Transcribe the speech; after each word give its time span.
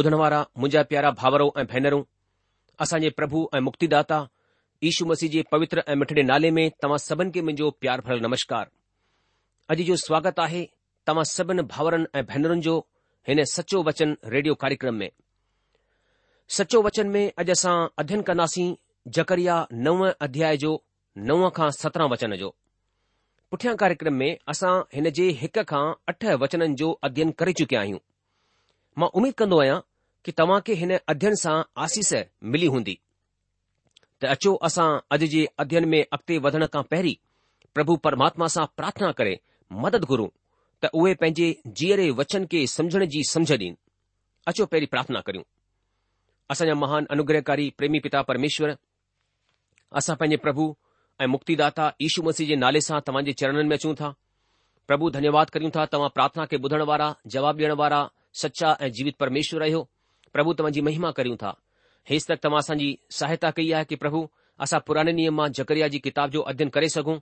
ॿुधण 0.00 0.14
वारा 0.20 0.38
मुंजा 0.62 0.82
प्यारा 0.90 1.10
भाउरो 1.20 1.46
ऐं 1.60 1.64
भेनरूं 1.70 2.02
असांजे 2.82 3.08
प्रभु 3.16 3.38
ऐं 3.56 3.60
मुक्तिदाता 3.66 4.18
यीशू 4.84 5.06
मसीह 5.10 5.30
जे 5.32 5.42
पवित्र 5.50 5.82
ऐं 5.88 5.94
मिठड़े 6.00 6.22
नाले 6.28 6.50
में 6.58 6.68
तव्हां 6.82 6.98
सभिनी 7.06 7.30
खे 7.34 7.40
मुंहिंजो 7.48 7.66
प्यार 7.80 8.00
भर 8.06 8.20
नमस्कार 8.26 8.66
अॼ 9.70 9.74
जो 9.88 9.96
स्वागत 10.02 10.40
आहे 10.44 10.62
तव्हां 11.08 11.24
सभिनी 11.32 11.62
भाउरनि 11.74 12.06
ऐं 12.18 12.22
भेनरुनि 12.30 12.62
जो 12.68 12.76
हिन 13.28 13.44
सचो 13.56 13.82
वचन 13.88 14.16
रेडियो 14.34 14.54
कार्यक्रम 14.62 14.94
में 15.02 15.10
सचो 16.58 16.82
वचन 16.88 17.12
में 17.16 17.20
अॼु 17.42 17.50
असां 17.56 17.76
अध्यन 18.04 18.22
कन्दासीं 18.30 18.68
जकरिया 19.18 19.58
नव 19.86 20.00
अध्याय 20.28 20.56
जो 20.64 20.72
नव 21.28 21.48
खां 21.60 21.70
सत्रहं 21.82 22.10
वचन 22.14 22.36
जो 22.44 22.50
पुठियां 23.50 23.76
कार्यक्रम 23.84 24.14
में 24.22 24.30
असां 24.54 24.72
हिन 24.96 25.10
जे 25.20 25.28
हिक 25.44 25.62
खां 25.74 25.84
अठ 26.14 26.30
वचननि 26.46 26.80
जो 26.84 26.90
अध्यन 27.10 27.36
करे 27.42 27.52
चुकिया 27.62 27.80
आहियूं 27.84 28.02
मां 29.00 29.10
उमीद 29.20 29.38
कन्दो 29.44 29.60
आहियां 29.62 29.78
कि 30.24 30.32
तव्हां 30.38 30.60
खे 30.66 30.74
हिन 30.80 30.96
अध्ययन 31.08 31.34
सां 31.42 31.62
आसीस 31.84 32.12
मिली 32.54 32.66
हूंदी 32.74 32.98
त 34.20 34.24
अचो 34.34 34.54
असां 34.68 34.88
अॼु 35.14 35.26
जे 35.34 35.44
अध्यन 35.64 35.84
में 35.92 36.00
अॻिते 36.02 36.38
वधण 36.46 36.66
खां 36.72 36.82
पहिरीं 36.90 37.14
प्रभु 37.74 37.96
परमात्मा 38.06 38.46
सां 38.54 38.64
प्रार्थना 38.80 39.10
करे 39.20 39.38
मदद 39.84 40.04
घुरूं 40.14 40.28
त 40.82 40.90
उहे 41.00 41.14
पंहिंजे 41.22 41.48
जीअरे 41.80 42.10
वचन 42.20 42.44
खे 42.52 42.66
समझण 42.76 43.04
जी 43.14 43.22
समझ 43.30 43.50
ॾीन 43.52 43.76
अचो 44.52 44.66
पहिरीं 44.74 44.88
प्रार्थना 44.94 45.20
करियूं 45.28 45.44
असांजा 46.52 46.74
महान 46.84 47.06
अनुग्रहकारी 47.16 47.68
प्रेमी 47.78 47.98
पिता 48.06 48.22
परमेश्वर 48.30 48.74
असां 50.00 50.16
पंहिंजे 50.16 50.36
प्रभु 50.46 50.64
ऐं 51.20 51.26
मुक्तिदाता 51.36 51.86
यीशू 52.02 52.22
मसीह 52.28 52.46
जे 52.48 52.56
नाले 52.66 52.80
सां 52.88 53.00
तव्हां 53.06 53.24
जे 53.24 53.32
चरणनि 53.44 53.68
में 53.72 53.76
अचूं 53.76 53.94
था 54.02 54.12
प्रभु 54.90 55.10
धन्यवाद 55.16 55.50
करियूं 55.56 55.70
था 55.76 55.84
तव्हां 55.94 56.10
प्रार्थना 56.18 56.46
खे 56.52 56.56
ॿुधण 56.66 56.82
वारा 56.92 57.08
जवाबु 57.36 57.62
ॾियण 57.64 57.72
वारा 57.82 58.02
सचा 58.44 58.76
ऐं 58.86 58.90
जीवित 58.98 59.16
परमेश्वर 59.24 59.62
आहियो 59.66 59.88
પ્રભુ 60.32 60.54
તમજી 60.54 60.82
મહિમા 60.86 61.12
કર્યુ 61.18 61.36
થા 61.42 61.54
હેસ્તક 62.10 62.40
તમાસાજી 62.42 62.92
સહાયતા 63.18 63.52
કીયા 63.56 63.82
હે 63.82 63.88
કે 63.90 63.96
પ્રભુ 64.04 64.20
આસા 64.64 64.80
પુરાને 64.86 65.12
નિયમ 65.18 65.34
માં 65.40 65.52
જકરિયાજી 65.56 66.00
કિતાબ 66.06 66.30
જો 66.34 66.42
અધ્યયન 66.50 66.72
કરે 66.74 66.88
સગુ 66.96 67.14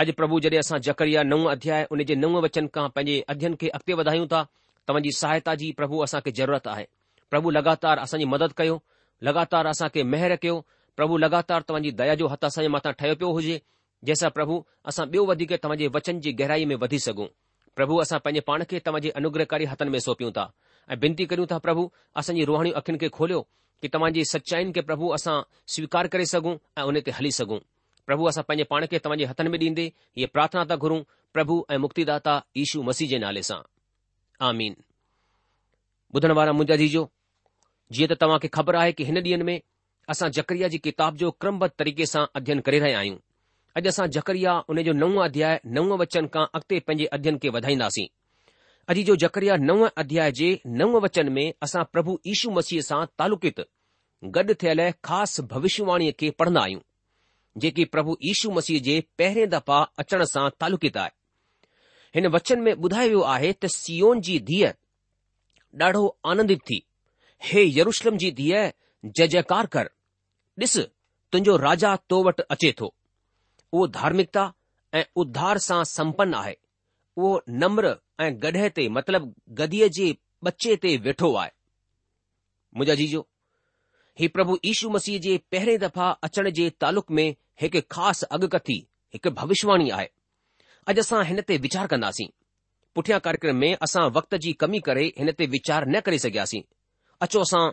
આજ 0.00 0.10
પ્રભુ 0.18 0.40
જરી 0.44 0.60
આસા 0.62 0.80
જકરિયા 0.86 1.28
નવ 1.30 1.42
અધ્યાય 1.54 1.86
ઉનેજે 1.92 2.14
નવ 2.22 2.34
વચન 2.44 2.66
કા 2.74 2.88
પજે 2.96 3.14
અધ્યયન 3.32 3.56
કે 3.60 3.66
અખતે 3.76 3.92
વઢાયુ 3.98 4.26
થા 4.32 4.44
તમજી 4.86 5.14
સહાયતાજી 5.20 5.72
પ્રભુ 5.78 6.02
આસા 6.04 6.24
કે 6.24 6.30
જરૂરત 6.38 6.66
આહે 6.72 6.86
પ્રભુ 7.30 7.48
લગાતાર 7.56 7.98
આસાની 8.02 8.28
મદદ 8.32 8.52
કયો 8.58 8.76
લગાતાર 9.26 9.66
આસા 9.70 9.90
કે 9.94 10.00
મહેર 10.12 10.32
કયો 10.42 10.58
પ્રભુ 10.96 11.14
લગાતાર 11.24 11.62
તમજી 11.66 11.94
દયા 11.98 12.16
જો 12.20 12.26
હતા 12.32 12.50
સય 12.54 12.70
માથા 12.74 12.94
ઠયો 12.96 13.16
પયો 13.20 13.32
હોજે 13.36 13.56
જેસા 14.06 14.30
પ્રભુ 14.36 14.56
આસા 14.88 15.06
બેવ 15.12 15.24
વધી 15.32 15.48
કે 15.50 15.56
તમજે 15.62 15.86
વચનજી 15.96 16.34
ગહેરાઈ 16.38 16.66
મે 16.70 16.76
વધી 16.82 17.00
સગુ 17.08 17.26
પ્રભુ 17.76 17.94
આસા 18.02 18.20
પજે 18.24 18.40
પાણ 18.48 18.64
કે 18.70 18.76
તમજે 18.86 19.10
અનુગ્રહકારી 19.18 19.70
હતન 19.72 19.90
મે 19.94 20.00
સોપીઉં 20.08 20.32
થા 20.38 20.48
ऐं 20.92 20.98
बिनती 21.00 21.26
करियूं 21.26 21.46
था 21.50 21.58
प्रभु 21.66 21.90
असांजी 22.20 22.44
रूहाणियूं 22.48 22.74
अखियुनि 22.80 22.98
खे 23.02 23.08
खोलियो 23.18 23.40
कि 23.82 23.88
तव्हांजी 23.92 24.22
जी 24.48 24.72
खे 24.74 24.80
प्रभु 24.90 25.08
असां 25.16 25.40
स्वीकार 25.74 26.06
करे 26.14 26.26
सघूं 26.34 26.56
ऐं 26.78 26.82
उन 26.92 27.00
ते 27.06 27.10
हली 27.18 27.30
सघूं 27.38 27.58
प्रभु 28.06 28.24
असां 28.30 28.44
पंहिंजे 28.48 28.64
पाण 28.70 28.86
खे 28.90 28.98
तव्हांजे 29.04 29.24
हथनि 29.30 29.48
में 29.54 29.58
ॾींदे 29.62 29.84
हीअ 30.16 30.26
प्रार्थना 30.32 30.64
था 30.70 30.76
घुरूं 30.84 31.02
प्रभु 31.34 31.56
ऐं 31.74 31.78
मुक्तिदाता 31.84 32.34
ईशू 32.62 32.82
मसीह 32.88 33.08
जे 33.12 33.18
नाले 33.24 33.42
सां 33.50 33.60
आमीन 34.48 34.74
ॿुधण 36.16 36.30
वारा 36.38 36.52
मुंहिंजा 36.56 36.76
जीजो 36.82 37.06
जीअं 37.92 38.08
त 38.14 38.18
तव्हांखे 38.20 38.48
ख़बर 38.56 38.74
आहे 38.80 38.92
कि 38.98 39.04
हिन 39.04 39.18
ॾींहनि 39.22 39.42
में 39.50 39.58
असां 40.14 40.28
जकरिया 40.38 40.68
जी 40.74 40.78
किताब 40.86 41.16
जो 41.24 41.30
क्रमबद्ध 41.44 41.72
तरीक़े 41.78 42.06
सां 42.14 42.24
अध्ययन 42.40 42.60
करे 42.68 42.78
रहिया 42.84 42.98
आहियूं 42.98 43.16
अॼु 43.78 43.88
असां 43.94 44.06
जकरिया 44.18 44.58
उन 44.74 44.82
जो 44.88 44.92
नव 45.04 45.16
अध्याय 45.28 45.60
नव 45.78 45.96
वचन 46.02 46.26
खां 46.34 46.44
अॻिते 46.60 46.78
पंहिंजे 46.88 47.06
अध्ययन 47.18 47.38
खे 47.42 47.48
वधाईंदासीं 47.58 48.06
अॼु 48.90 49.02
जो 49.08 49.14
जकरिया 49.16 49.54
नव 49.56 49.82
अध्याय 49.98 50.32
जे 50.38 50.48
नव 50.78 50.98
वचन 51.02 51.28
में 51.32 51.44
असां 51.62 51.84
प्रभु 51.92 52.18
यीशू 52.26 52.50
मसीह 52.56 52.80
सां 52.88 53.04
तालुकित 53.18 53.60
गॾु 54.34 54.54
थियल 54.62 54.80
ख़ासि 55.06 55.42
भविष्यवाणीअ 55.52 56.12
खे 56.20 56.30
पढ़ंदा 56.40 56.60
आहियूं 56.62 56.80
जेकी 57.62 57.84
प्रभु 57.94 58.16
यीशू 58.24 58.50
मसीह 58.58 58.80
जे 58.88 59.00
पहिरें 59.18 59.48
दफ़ा 59.54 59.78
अचण 60.04 60.24
सां 60.32 60.48
तालुकित 60.60 60.96
आहे 61.04 62.18
हिन 62.18 62.26
वचन 62.36 62.60
में 62.66 62.72
ॿुधायो 62.74 63.08
वियो 63.08 63.20
आहे 63.36 63.52
त 63.62 63.70
सियोन 63.76 64.20
जी 64.28 64.38
धीअ 64.52 64.72
ॾाढो 65.82 66.04
आनंदित 66.34 66.58
थी 66.70 66.80
हे 67.48 67.64
यरूषलम 67.78 68.16
जी 68.24 68.30
धीअ 68.42 68.62
जय 69.06 69.26
जयकार 69.36 69.66
कर 69.76 69.88
ॾिस 70.66 70.78
तुंहिंजो 70.78 71.56
राजा 71.66 71.94
तो 72.10 72.22
वटि 72.28 72.42
अचे 72.56 72.74
थो 72.80 72.94
उहो 73.72 73.86
धार्मिकता 73.98 74.50
ऐं 74.98 75.04
उद्धार 75.24 75.58
सां 75.72 75.82
संपन्न 75.98 76.34
आहे 76.44 76.56
उहो 77.18 77.38
नम्र 77.64 77.98
ऐं 78.22 78.30
गढे 78.42 78.68
ते 78.78 78.88
मतिलब 78.96 79.32
गदीअ 79.60 79.86
जे 79.96 80.04
बचे 80.48 80.74
ते 80.82 80.96
वेठो 81.06 81.32
आहे 81.42 81.50
मुंहिंजा 82.76 82.94
जीजो 83.00 83.20
ही 84.20 84.28
प्रभु 84.34 84.56
यीशू 84.64 84.90
मसीह 84.96 85.18
जे 85.24 85.36
पहिरें 85.52 85.78
दफ़ा 85.84 86.10
अचण 86.28 86.50
जे 86.58 86.68
तालुक 86.84 87.10
में 87.18 87.26
हिकु 87.62 87.80
ख़ासि 87.94 88.26
अॻकथी 88.36 88.76
हिकु 89.16 89.30
भविष्यवाणी 89.40 89.88
आहे 89.96 90.06
अॼु 90.92 91.00
असां 91.04 91.24
हिन 91.30 91.40
ते 91.48 91.56
वीचार 91.66 91.86
कंदासीं 91.94 92.26
पुठियां 92.94 93.20
कार्यक्रम 93.26 93.56
में 93.64 93.70
असां 93.86 94.04
वक़्त 94.16 94.34
जी 94.44 94.52
कमी 94.62 94.80
करे 94.88 95.04
हिन 95.18 95.30
ते 95.40 95.46
वीचार 95.56 95.86
न 95.92 96.00
करे 96.08 96.18
सघियासीं 96.24 96.62
अचो 97.26 97.40
असां 97.46 97.64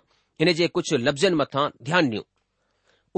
हिन 0.44 0.54
जे 0.62 0.68
कुझु 0.78 0.98
लफ़्ज़नि 1.08 1.36
मथां 1.42 1.68
ध्यानु 1.90 2.08
ॾियूं 2.10 2.24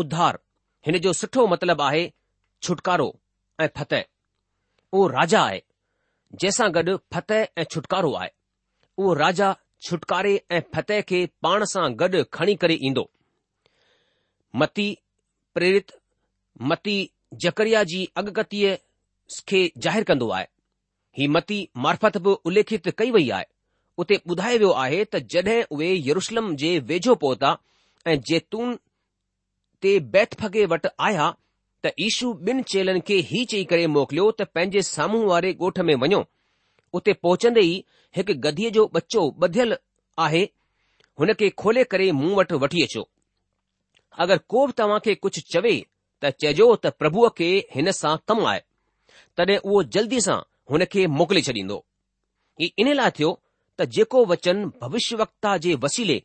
उधार 0.03 0.39
हिन 0.85 0.97
जो 1.07 1.13
सुठो 1.21 1.47
मतिलबु 1.53 1.83
आहे 1.89 2.03
छुटकारो 2.67 3.09
ऐं 3.63 3.67
फतह 3.77 4.03
उहो 4.91 5.07
राजा 5.17 5.41
आहे 5.47 5.61
जंहिंसां 6.41 6.68
गॾु 6.75 6.94
फतह 7.15 7.41
ऐं 7.57 7.63
छुटकारो 7.74 8.13
आहे 8.21 8.30
उहो 9.01 9.13
राजा 9.21 9.50
छुटकारे 9.88 10.31
ऐं 10.57 10.62
फतह 10.75 11.01
खे 11.09 11.19
पाण 11.47 11.63
सां 11.74 11.85
गॾु 12.01 12.24
खणी 12.38 12.56
करे 12.63 12.77
ईंदो 12.89 13.03
मती 14.62 14.88
प्रेरित 15.56 15.91
मती 16.71 16.95
जकरिया 17.45 17.83
जी 17.94 18.01
अगकतीअ 18.21 18.74
खे 19.51 19.62
जाहिरु 19.85 20.06
कंदो 20.12 20.30
आहे 20.38 20.47
ही 21.19 21.27
मती 21.35 21.57
मार्फत 21.85 22.18
बि 22.27 22.35
उल्लेखित 22.51 22.89
कई 23.00 23.12
वई 23.15 23.30
आहे 23.38 23.51
उते 24.03 24.15
ॿुधायो 24.33 24.57
वियो 24.62 24.71
आहे 24.83 25.03
त 25.15 25.19
जड॒हिं 25.33 25.62
उहे 25.77 25.89
यरुशलम 26.09 26.47
जे 26.63 26.69
वेझो 26.91 27.15
पहुता 27.24 27.53
ऐं 28.07 28.15
जैतून 28.30 28.75
ते 29.85 29.91
बैतफगे 30.15 30.65
वटि 30.71 30.89
आया 31.07 31.27
त 31.85 31.91
ईशू 32.03 32.27
ॿिन 32.50 32.62
चेलनि 32.71 33.00
खे 33.07 33.15
ई 33.39 33.44
चई 33.51 33.63
करे 33.71 33.85
मोकिलियो 33.95 34.25
त 34.31 34.41
पंहिंजे 34.56 34.81
साम्हूं 34.89 35.24
वारे 35.30 35.50
ॻोठ 35.68 35.80
में 35.88 35.95
वञो 36.03 36.19
उते 37.00 37.13
पहुचंदे 37.25 37.62
ई 37.69 37.74
हिकु 38.18 38.33
गदीअ 38.45 38.69
जो 38.77 38.83
बचो 38.95 39.23
ॿधियल 39.47 39.73
आहे 40.25 40.44
हुन 41.19 41.33
खे 41.40 41.49
खोले 41.61 41.83
करे 41.92 42.07
मूं 42.19 42.31
वटि 42.40 42.56
वठी 42.63 42.83
अचो 42.87 43.04
अगरि 44.25 44.42
को 44.52 44.59
बि 44.68 44.73
तव्हां 44.80 44.99
खे 45.07 45.16
कुझु 45.23 45.42
चवे 45.56 45.73
त 46.21 46.31
चइजो 46.44 46.68
त 46.83 46.94
प्रभुअ 46.99 47.30
खे 47.40 47.49
हिन 47.75 47.92
सां 47.99 48.13
हिनसां 48.16 48.45
आहे 48.52 48.61
तॾहिं 49.37 49.57
उहो 49.68 49.83
जल्दी 49.95 50.19
सां 50.28 50.37
हुन 50.71 50.85
खे 50.94 51.06
मोकिले 51.18 51.42
छॾींदो 51.47 51.78
ही 52.61 52.71
इन 52.85 52.92
लाइ 53.02 53.11
थियो 53.18 53.31
त 53.80 53.90
जेको 53.97 54.23
वचन 54.31 54.63
भविष्यवक्ता 54.85 55.56
जे 55.68 55.75
वसीले 55.87 56.18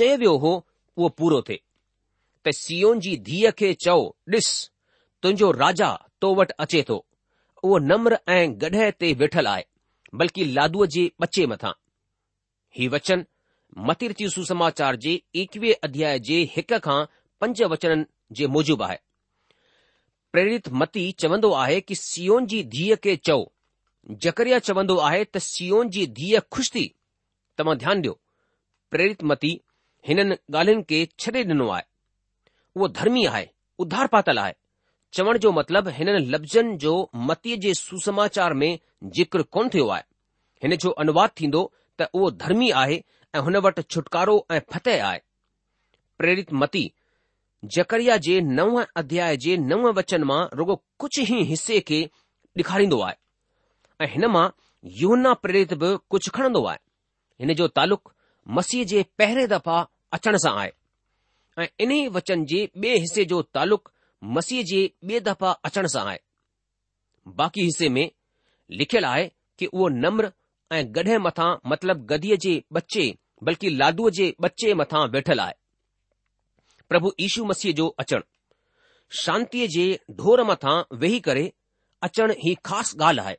चयो 0.00 0.16
वियो 0.24 0.34
हो 0.44 0.52
उहो 0.60 1.08
पूरो 1.22 1.40
थिए 1.48 1.60
त 2.44 2.54
सीओन 2.62 3.00
जी 3.06 3.16
धीअ 3.30 3.54
खे 3.62 3.72
चओ 3.86 3.98
ॾिसु 4.36 4.71
तुंजो 5.22 5.50
राजा 5.52 5.88
तो 6.20 6.34
वटि 6.34 6.54
अचे 6.62 6.80
तो 6.86 6.94
उहो 7.64 7.78
नम्र 7.90 8.16
ऐं 8.36 8.46
गढह 8.62 8.90
ते 9.02 9.12
वेठल 9.18 9.46
आहे 9.46 9.64
बल्कि 10.22 10.44
लादूअ 10.54 10.86
जे 10.94 11.04
बचे 11.20 11.46
मथां 11.52 11.72
हीउ 12.78 12.90
वचन 12.94 13.24
मतिरि 13.90 14.28
सुसमाचार 14.34 14.96
जे 15.04 15.14
एकवीह 15.42 15.74
अध्याय 15.88 16.18
जे 16.28 16.40
हिक 16.56 16.72
खां 16.86 17.04
पंज 17.40 17.62
वचननि 17.74 18.04
जे 18.40 18.46
मूजिब 18.56 18.82
आहे 18.86 18.96
प्रेरितमति 20.32 21.04
चवंदो 21.22 21.50
आहे 21.62 21.80
की 21.88 21.94
सीओन 22.00 22.46
जी 22.52 22.62
धीअ 22.74 22.96
खे 23.04 23.16
चओ 23.28 23.38
जकरिया 24.26 24.58
चवंदो 24.68 24.96
आहे 25.08 25.24
त 25.34 25.38
सीओन 25.50 25.88
जी 25.96 26.06
धीअ 26.18 26.40
खुश्ती 26.56 26.84
तव्हां 27.58 27.76
ध्यानु 27.84 28.00
ॾियो 28.02 28.12
प्रेरितमति 28.94 29.52
हिननि 30.08 30.36
ॻाल्हियुनि 30.58 30.82
खे 30.92 30.98
छडे॒ 31.22 31.42
डि॒नो 31.50 31.68
आहे 31.76 31.84
उहो 32.76 32.88
धर्मी 33.00 33.24
आहे 33.34 33.46
उधार 33.86 34.06
पातल 34.16 34.38
आहे 34.46 34.54
चवण 35.16 35.38
जो 35.44 35.50
मतिलबु 35.52 35.90
हिननि 35.96 36.20
लफ़्ज़नि 36.32 36.76
जो 36.82 36.92
मतीअ 37.28 37.56
जे 37.62 37.72
सुसमाचार 37.78 38.54
में 38.60 38.70
ज़िक्र 39.16 39.42
कोन 39.54 39.68
थियो 39.74 39.88
आहे 39.96 40.04
हिन 40.62 40.76
जो 40.84 40.90
अनुवाद 41.04 41.30
थींदो 41.40 41.62
त 42.00 42.06
उहो 42.14 42.30
धर्मी 42.42 42.70
आहे 42.82 42.96
ऐं 43.36 43.40
हुन 43.48 43.56
वटि 43.66 43.82
छुटकारो 43.94 44.36
ऐं 44.56 44.60
फ़तेह 44.74 45.06
आहे 45.06 45.20
प्रेरित 46.18 46.52
मती 46.62 46.84
जकरिया 47.76 48.16
जे 48.26 48.40
नव 48.58 48.80
अध्याय 49.02 49.36
जे 49.44 49.56
नव 49.70 49.86
वचन 49.98 50.22
मां 50.32 50.40
रुगो 50.60 50.80
कुझु 51.02 51.22
ई 51.34 51.42
हिसे 51.50 51.80
खे 51.90 52.00
ॾेखारींदो 52.58 53.00
आहे 53.08 53.14
ऐं 54.04 54.08
हिन 54.14 54.26
मां 54.36 54.46
युना 55.02 55.32
प्रेरित 55.44 55.74
बि 55.82 55.90
कुझु 56.10 56.30
खणंदो 56.38 56.64
आहे 56.70 56.78
हिन 57.40 57.54
जो 57.60 57.68
तालुक़ 57.80 58.10
मसीह 58.58 58.84
जे 58.92 59.04
पहिरें 59.18 59.46
दफ़ा 59.54 59.78
अचण 60.18 60.36
सां 60.46 60.54
आहे 60.62 60.72
ऐं 61.62 61.66
इन्ही 61.84 62.06
वचन 62.18 62.44
जे 62.54 62.68
ॿिए 62.80 62.96
हिसे 63.04 63.24
जो 63.34 63.42
तालुक़ 63.56 63.91
मसीह 64.24 64.62
जे 64.70 64.80
ॿिए 65.04 65.20
दफ़ा 65.26 65.50
अचण 65.68 65.86
सां 65.92 66.04
आहे 66.08 66.18
बाक़ी 67.38 67.62
हिसे 67.64 67.88
में 67.94 68.10
लिखियलु 68.80 69.06
आहे 69.06 69.26
की 69.58 69.66
उहो 69.66 69.88
नम्र 70.02 70.30
ऐं 70.72 70.84
गढ़े 70.96 71.16
मथा 71.24 71.46
मतिलब 71.72 72.04
गदीअ 72.12 72.36
जे 72.44 72.52
बच्चे 72.76 73.06
बल्कि 73.48 73.70
लादूअ 73.80 74.10
जे 74.18 74.32
बचे 74.40 74.74
मथां 74.82 75.02
वेठल 75.14 75.40
आहे 75.46 75.54
प्रभु 76.88 77.12
यीशू 77.20 77.44
मसीह 77.44 77.72
जो 77.80 77.88
अचणु 78.04 78.22
शांति 79.22 79.66
जे 79.76 79.86
ढोर 80.20 80.42
मथा 80.52 80.76
वेही 81.02 81.18
करे 81.28 81.42
अचणु 82.08 82.34
ही 82.44 82.54
ख़ासि 82.68 82.96
ॻाल्हि 83.04 83.24
आहे 83.26 83.36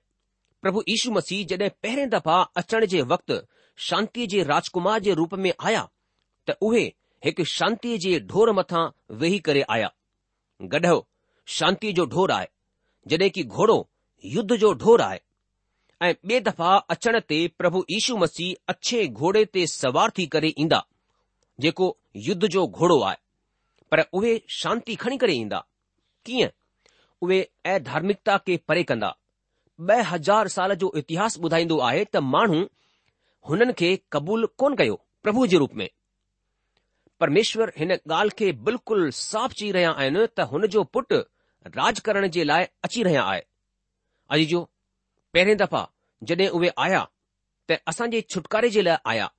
प्रभु 0.61 0.83
यीशू 0.89 1.11
मसीह 1.11 1.45
जड॒हिं 1.51 1.69
पहिरें 1.83 2.09
दफ़ा 2.09 2.35
अचण 2.61 2.85
जे 2.95 3.01
वक़्तु 3.13 3.37
शांती 3.87 4.27
जे 4.33 4.43
राजकुमार 4.51 4.99
जे 5.07 5.13
रूप 5.21 5.33
में 5.45 5.51
आया 5.69 5.87
त 6.49 6.57
उहे 6.69 6.83
हिकु 7.25 7.43
शांती 7.57 7.97
जे 8.05 8.19
ढोर 8.33 8.51
मथा 8.61 8.83
वेही 9.23 9.39
करे 9.49 9.61
आया 9.77 9.89
गढो 10.71 11.05
शांति 11.57 11.91
जो 11.93 12.05
ढोर 12.11 12.31
आहे 12.31 12.47
जॾहिं 13.09 13.29
की 13.31 13.43
घोड़ो 13.43 13.87
युद्ध 14.25 14.55
जो 14.55 14.71
ढोर 14.83 15.01
आहे 15.01 15.19
ऐं 16.09 16.13
ॿिए 16.29 16.39
दफ़ा 16.45 16.75
अचण 16.93 17.19
ते 17.29 17.37
प्रभु 17.57 17.83
यीशू 17.91 18.15
मसीह 18.21 18.53
अछे 18.73 19.05
घोड़े 19.07 19.43
ते 19.57 19.65
सवार 19.73 20.11
थी 20.17 20.25
करे 20.35 20.53
ईंदा 20.63 20.83
जेको 21.65 21.87
युद्ध 22.27 22.47
जो 22.55 22.65
घोड़ो 22.67 22.99
आहे 23.09 23.15
पर 23.91 24.03
उहे 24.19 24.33
शांती 24.59 24.95
खणी 25.03 25.17
करे 25.23 25.33
ईंदा 25.43 25.63
कीअं 26.25 26.49
उहे 27.27 27.41
अधार्मिकता 27.75 28.37
खे 28.47 28.57
परे 28.67 28.83
कंदा 28.91 29.13
ब॒ 29.91 30.01
हज़ार 30.11 30.47
साल 30.55 30.73
जो 30.81 30.91
इतिहास 31.03 31.37
ॿुधाईंदो 31.45 31.77
आहे 31.89 32.03
त 32.15 32.23
माण्हू 32.35 32.63
हुननि 33.49 33.73
खे 33.83 33.95
क़बूल 34.13 34.45
कोन 34.63 34.75
कयो 34.81 34.95
प्रभु 35.23 35.47
जे 35.53 35.57
रूप 35.63 35.73
में 35.83 35.89
परमेश्वर 37.23 37.71
हिन 37.79 37.91
ॻाल्हि 37.95 38.33
खे 38.39 38.47
बिल्कुलु 38.67 39.11
साफ़ 39.17 39.53
चई 39.59 39.67
रहिया 39.75 39.91
आहिनि 39.99 40.23
त 40.37 40.45
हुन 40.53 40.65
जो 40.73 40.81
पुटु 40.95 41.17
राज 41.77 41.99
करण 42.07 42.25
जे 42.35 42.43
लाइ 42.49 42.65
अची 42.87 43.03
रहिया 43.07 43.21
आहे 43.33 43.41
अॼु 44.37 44.45
जो 44.49 44.59
पहिरें 45.33 45.55
दफ़ा 45.61 45.81
जॾहिं 46.31 46.47
उहे 46.57 46.71
आया 46.85 46.99
त 47.69 47.77
असांजे 47.91 48.21
छुटकारे 48.33 48.69
जे 48.77 48.81
लाइ 48.87 48.97
आया 49.13 49.29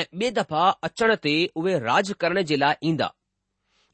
ऐं 0.00 0.04
ॿिए 0.20 0.30
दफ़ा 0.38 0.62
अचण 0.88 1.14
ते 1.26 1.34
उहे 1.62 1.74
राज 1.86 2.12
करण 2.22 2.42
जे 2.52 2.56
लाइ 2.62 2.80
ईंदा 2.90 3.10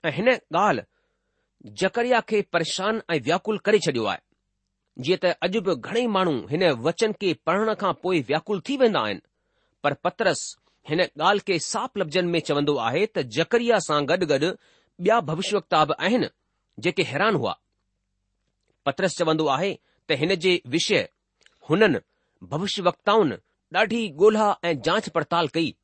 ऐं 0.06 0.12
हिन 0.18 0.28
ॻाल्हि 0.60 1.70
जकरिया 1.82 2.20
खे 2.28 2.42
परेशान 2.56 3.02
ऐं 3.14 3.20
व्याकुल 3.30 3.58
करे 3.70 3.78
छडि॒यो 3.88 4.04
आहे 4.12 5.02
जीअं 5.04 5.18
त 5.26 5.34
अॼु 5.46 5.60
बि 5.70 5.74
घणेई 5.88 6.06
माण्हू 6.18 6.36
हिन 6.54 6.62
वचन 6.86 7.18
खे 7.22 7.32
पढ़ण 7.46 7.74
खां 7.82 7.92
पोइ 8.06 8.20
व्याकुल 8.30 8.62
थी 8.68 8.76
वेंदा 8.84 9.02
आहिनि 9.08 9.20
पर 9.82 9.92
पतरस 10.04 10.46
हिन 10.88 11.00
ॻाल्हि 11.02 11.42
खे 11.46 11.58
साफ़ 11.62 11.98
लफ़्ज़नि 11.98 12.28
में 12.32 12.40
चवंदो 12.48 12.76
आहे 12.88 13.04
त 13.06 13.22
जकरिया 13.36 13.78
सां 13.86 13.98
गॾु 14.10 14.26
गॾु 14.32 14.38
ॿिया 14.46 15.20
भविष्य 15.30 15.56
वक्ता 15.56 15.80
बि 15.90 15.94
आहिनि 16.08 16.28
जेके 16.86 17.02
हैरान 17.12 17.34
हुआ 17.42 17.54
पत्रस 18.86 19.16
चवंदो 19.20 19.46
आहे 19.56 19.72
त 20.10 20.18
हिन 20.20 20.34
जे 20.44 20.52
विषय 20.74 21.08
हुननि 21.70 21.98
भविष्य 22.52 22.82
वक्ताउनि 22.90 23.36
ॾाढी 23.78 24.00
ॻोल्हा 24.20 24.48
ऐं 24.70 24.74
जांच 24.90 25.08
पड़ताल 25.16 25.48
कई 25.56 25.74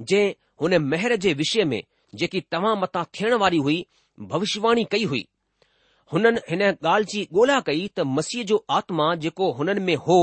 जंहिं 0.00 0.34
हुन 0.62 0.76
महर 0.92 1.16
जे 1.26 1.32
विषय 1.42 1.64
में 1.72 1.80
जेकी 2.22 2.40
तव्हां 2.54 2.74
मथां 2.82 3.04
थियण 3.18 3.34
वारी 3.42 3.58
हुई 3.66 3.76
भविष्यवाणी 4.34 4.84
कई 4.94 5.04
हुई 5.14 5.26
हुननि 6.12 6.40
हिन 6.50 6.62
ॻाल्हि 6.70 7.08
जी 7.14 7.26
ॻोल्हा 7.40 7.60
कई 7.70 7.86
त 7.98 8.06
मसीह 8.18 8.44
जो 8.52 8.64
आत्मा 8.80 9.14
जेको 9.26 9.50
हुननि 9.60 9.80
में 9.88 9.94
हो 10.08 10.20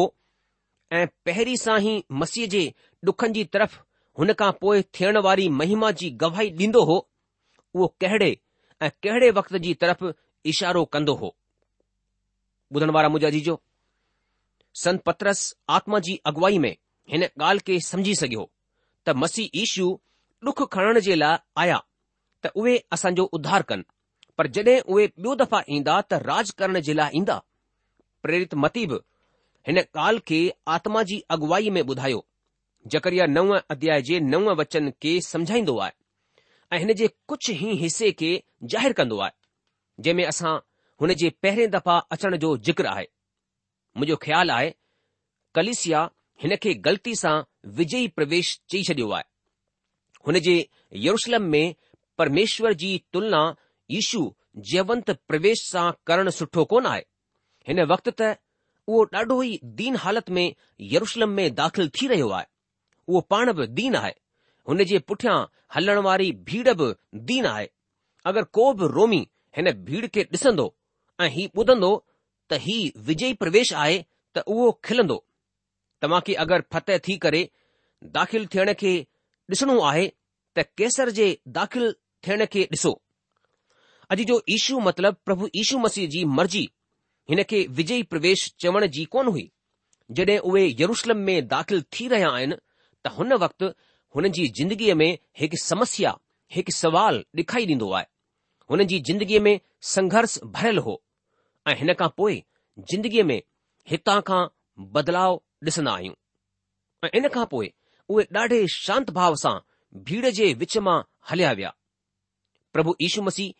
ऐं 1.02 1.08
पहिरीं 1.30 1.56
सां 1.68 1.80
ई 1.94 2.02
मसीह 2.24 2.48
जे 2.56 2.64
डुखनि 3.12 3.34
जी 3.40 3.44
तरफ़ 3.58 3.80
हुन 4.20 4.34
खां 4.40 4.52
पोइ 4.62 4.82
थियण 4.98 5.18
वारी 5.26 5.48
महिमा 5.62 5.92
जी 6.00 6.10
गवाही 6.24 6.50
ॾींदो 6.62 6.84
हो 6.88 6.96
उहो 7.76 7.88
कहिड़े 8.04 8.30
ऐं 8.82 8.90
कहिड़े 9.06 9.30
वक़्त 9.38 9.56
जी 9.66 9.74
तरफ़ 9.84 10.04
इशारो 10.54 10.84
कंदो 10.96 11.14
हो 11.22 11.36
ॿुधण 12.76 12.90
वारा 12.96 13.10
मुंहिंजा 13.10 13.30
जीजो 13.36 13.62
संत 14.84 15.02
पत्रस 15.10 15.44
आत्मा 15.78 16.00
जी 16.08 16.16
अॻुवाई 16.32 16.58
में 16.66 16.76
हिन 17.12 17.24
ॻाल्हि 17.26 17.64
खे 17.70 17.80
समझी 17.88 18.16
सघियो 18.24 18.44
त 19.08 19.16
मसीह 19.24 19.60
ईशू 19.64 19.88
डुख 20.46 20.64
खणण 20.74 21.00
जे 21.08 21.16
लाइ 21.16 21.38
आया 21.64 21.80
त 22.46 22.52
उहे 22.64 22.76
असांजो 22.98 23.24
उद्धार 23.40 23.66
कनि 23.70 24.34
पर 24.38 24.48
जॾहिं 24.58 24.80
उहे 24.94 25.06
ॿियो 25.08 25.36
दफ़ा 25.44 25.62
ईंदा 25.78 25.96
त 26.12 26.20
राज 26.30 26.52
करण 26.62 26.80
जे 26.90 26.94
लाइ 27.02 27.20
ईंदा 27.22 27.38
प्रेरित 28.26 28.56
मती 28.66 28.86
बि 28.94 29.00
हिन 29.68 29.80
ॻाल्हि 29.84 30.26
खे 30.32 30.42
आत्मा 30.78 31.04
जी 31.14 31.22
अॻुवाई 31.38 31.70
में 31.78 31.82
ॿुधायो 31.86 32.22
जकरिया 32.90 33.26
नव 33.30 33.54
अध्याय 33.70 34.02
जे 34.02 34.20
नव 34.20 34.50
वचन 34.60 34.90
खे 35.02 35.20
समझाईंदो 35.22 35.78
आहे 35.78 36.00
ऐं 36.72 36.78
हिन 36.80 36.92
जे 37.02 37.08
कुझु 37.28 37.54
ई 37.54 37.74
हिस्से 37.82 38.12
खे 38.20 38.32
ज़ाहिरु 38.72 38.94
कंदो 38.98 39.18
आहे 39.26 39.32
जंहिं 40.04 40.16
में 40.18 40.24
असां 40.26 40.54
हुन 41.02 41.14
जे 41.22 41.30
पहिरें 41.44 41.70
दफ़ा 41.72 41.98
अचण 42.16 42.36
जो 42.44 42.56
ज़िक्र 42.68 42.86
आहे 42.96 43.06
मुंहिंजो 43.98 44.16
ख़्यालु 44.26 44.54
आहे 44.54 44.70
कलिसिया 45.56 46.02
हिन 46.44 46.56
खे 46.64 46.74
ग़लती 46.86 47.16
सां 47.22 47.34
विजयी 47.78 48.08
प्रवेश 48.18 48.50
चई 48.74 48.84
छडि॒यो 48.90 49.10
आहे 49.18 49.28
हुन 50.28 50.40
जे 50.48 50.56
यरुशलम 51.06 51.44
में 51.56 51.76
परमेश्वर 52.18 52.74
जी 52.84 52.92
तुलना 53.14 53.42
यीशु 53.96 54.22
जयवंत 54.70 55.12
प्रवेश 55.30 55.68
सां 55.72 55.88
करणु 56.08 56.32
सुठो 56.38 56.66
कोन 56.74 56.86
आहे 56.94 57.04
हिन 57.68 57.84
वक़्त 57.94 58.10
त 58.22 58.36
उहो 58.88 59.04
ॾाढो 59.20 59.42
ई 59.48 59.58
दीन 59.80 59.96
हालति 60.04 60.32
में 60.38 60.48
यरुशलम 60.94 61.30
में 61.40 61.46
दाख़िल 61.60 61.90
थी 61.98 62.08
रहियो 62.14 62.30
आहे 62.38 62.50
उहो 63.10 63.20
पाण 63.30 63.52
बि 63.60 63.68
दीन 63.78 63.96
आहे 63.96 64.14
हुन 64.70 64.84
जे 64.90 65.00
पुठियां 65.08 65.38
हलण 65.76 66.00
वारी 66.08 66.32
भीड़ 66.50 66.74
बि 66.82 66.94
दीन 67.32 67.46
आहे 67.52 67.70
अगरि 68.32 68.44
को 68.58 68.74
बि 68.82 68.88
रोमी 68.98 69.22
हिन 69.58 69.72
भीड़ 69.90 70.06
खे 70.16 70.22
ॾिसंदो 70.34 70.66
ऐं 71.22 71.30
हीउ 71.36 71.50
ॿुधंदो 71.62 71.92
त 72.52 72.60
ही 72.66 72.76
विजय 73.08 73.34
प्रवेश 73.44 73.74
आहे 73.84 73.98
त 74.36 74.44
उहो 74.54 74.72
खिलंदो 74.86 75.18
तव्हां 76.02 76.22
खे 76.28 76.34
अगरि 76.44 76.64
फतह 76.74 76.98
थी 77.08 77.18
करे 77.26 77.42
दाख़िल 78.18 78.46
थियण 78.54 78.74
खे 78.84 78.94
ॾिसणो 79.54 79.80
आहे 79.92 80.08
त 80.58 80.66
केसर 80.78 81.10
जे 81.20 81.28
दाख़िल 81.58 81.92
थियण 82.28 82.46
खे 82.54 82.64
ॾिसो 82.76 82.92
अॼु 84.14 84.24
जो 84.32 84.42
ईशू 84.56 84.80
मतिलबु 84.88 85.20
प्रभु 85.30 85.48
ईशू 85.64 85.78
मसीह 85.88 86.08
जी 86.14 86.24
मर्जी 86.38 86.64
हिन 87.30 87.44
खे 87.50 87.64
विजय 87.78 88.02
प्रवेश 88.14 88.48
चवण 88.62 88.86
जी 88.96 89.04
कोन 89.16 89.28
हुई 89.36 89.50
जडे॒ 90.18 90.40
उहे 90.54 90.64
यरुषलम 90.80 91.18
में 91.28 91.36
दाख़िल 91.52 91.82
थी 91.96 92.08
रहिया 92.14 92.30
आहिनि 92.38 92.56
त 93.04 93.08
हुन 93.18 93.34
वक़्तु 93.44 93.66
हुन 94.16 94.28
जी 94.36 94.48
ज़िंदगीअ 94.58 94.96
में 95.02 95.12
हिकु 95.40 95.58
समस्या 95.66 96.10
हिकु 96.56 96.72
सवाल 96.78 97.16
ॾेखारी 97.40 97.66
ॾींदो 97.74 97.92
आहे 97.98 98.06
हुन 98.70 98.84
जी 98.92 99.00
जिंदगीअ 99.08 99.42
में 99.46 99.60
संघर्ष 99.94 100.38
भरियलु 100.56 100.82
हो 100.88 100.96
ऐं 101.68 101.76
हिन 101.80 101.94
खां 102.02 102.10
पोइ 102.18 102.36
जिंदगीअ 102.92 103.24
में 103.30 103.40
हितां 103.92 104.20
खां 104.28 104.42
बदलाव 104.96 105.40
ॾिसंदा 105.68 105.92
आहियूं 105.94 106.16
ऐं 107.06 107.10
इन 107.22 107.28
खां 107.36 107.46
पोइ 107.56 107.72
उहे 108.10 108.26
ॾाढे 108.42 108.60
शांत 108.76 109.10
भाव 109.18 109.36
सां 109.44 109.56
भीड़ 110.10 110.30
जे 110.40 110.54
विच 110.62 110.78
मां 110.88 111.00
हलिया 111.32 111.52
विया 111.62 111.74
प्रभु 112.74 112.96
यीशू 113.02 113.22
मसीह 113.30 113.54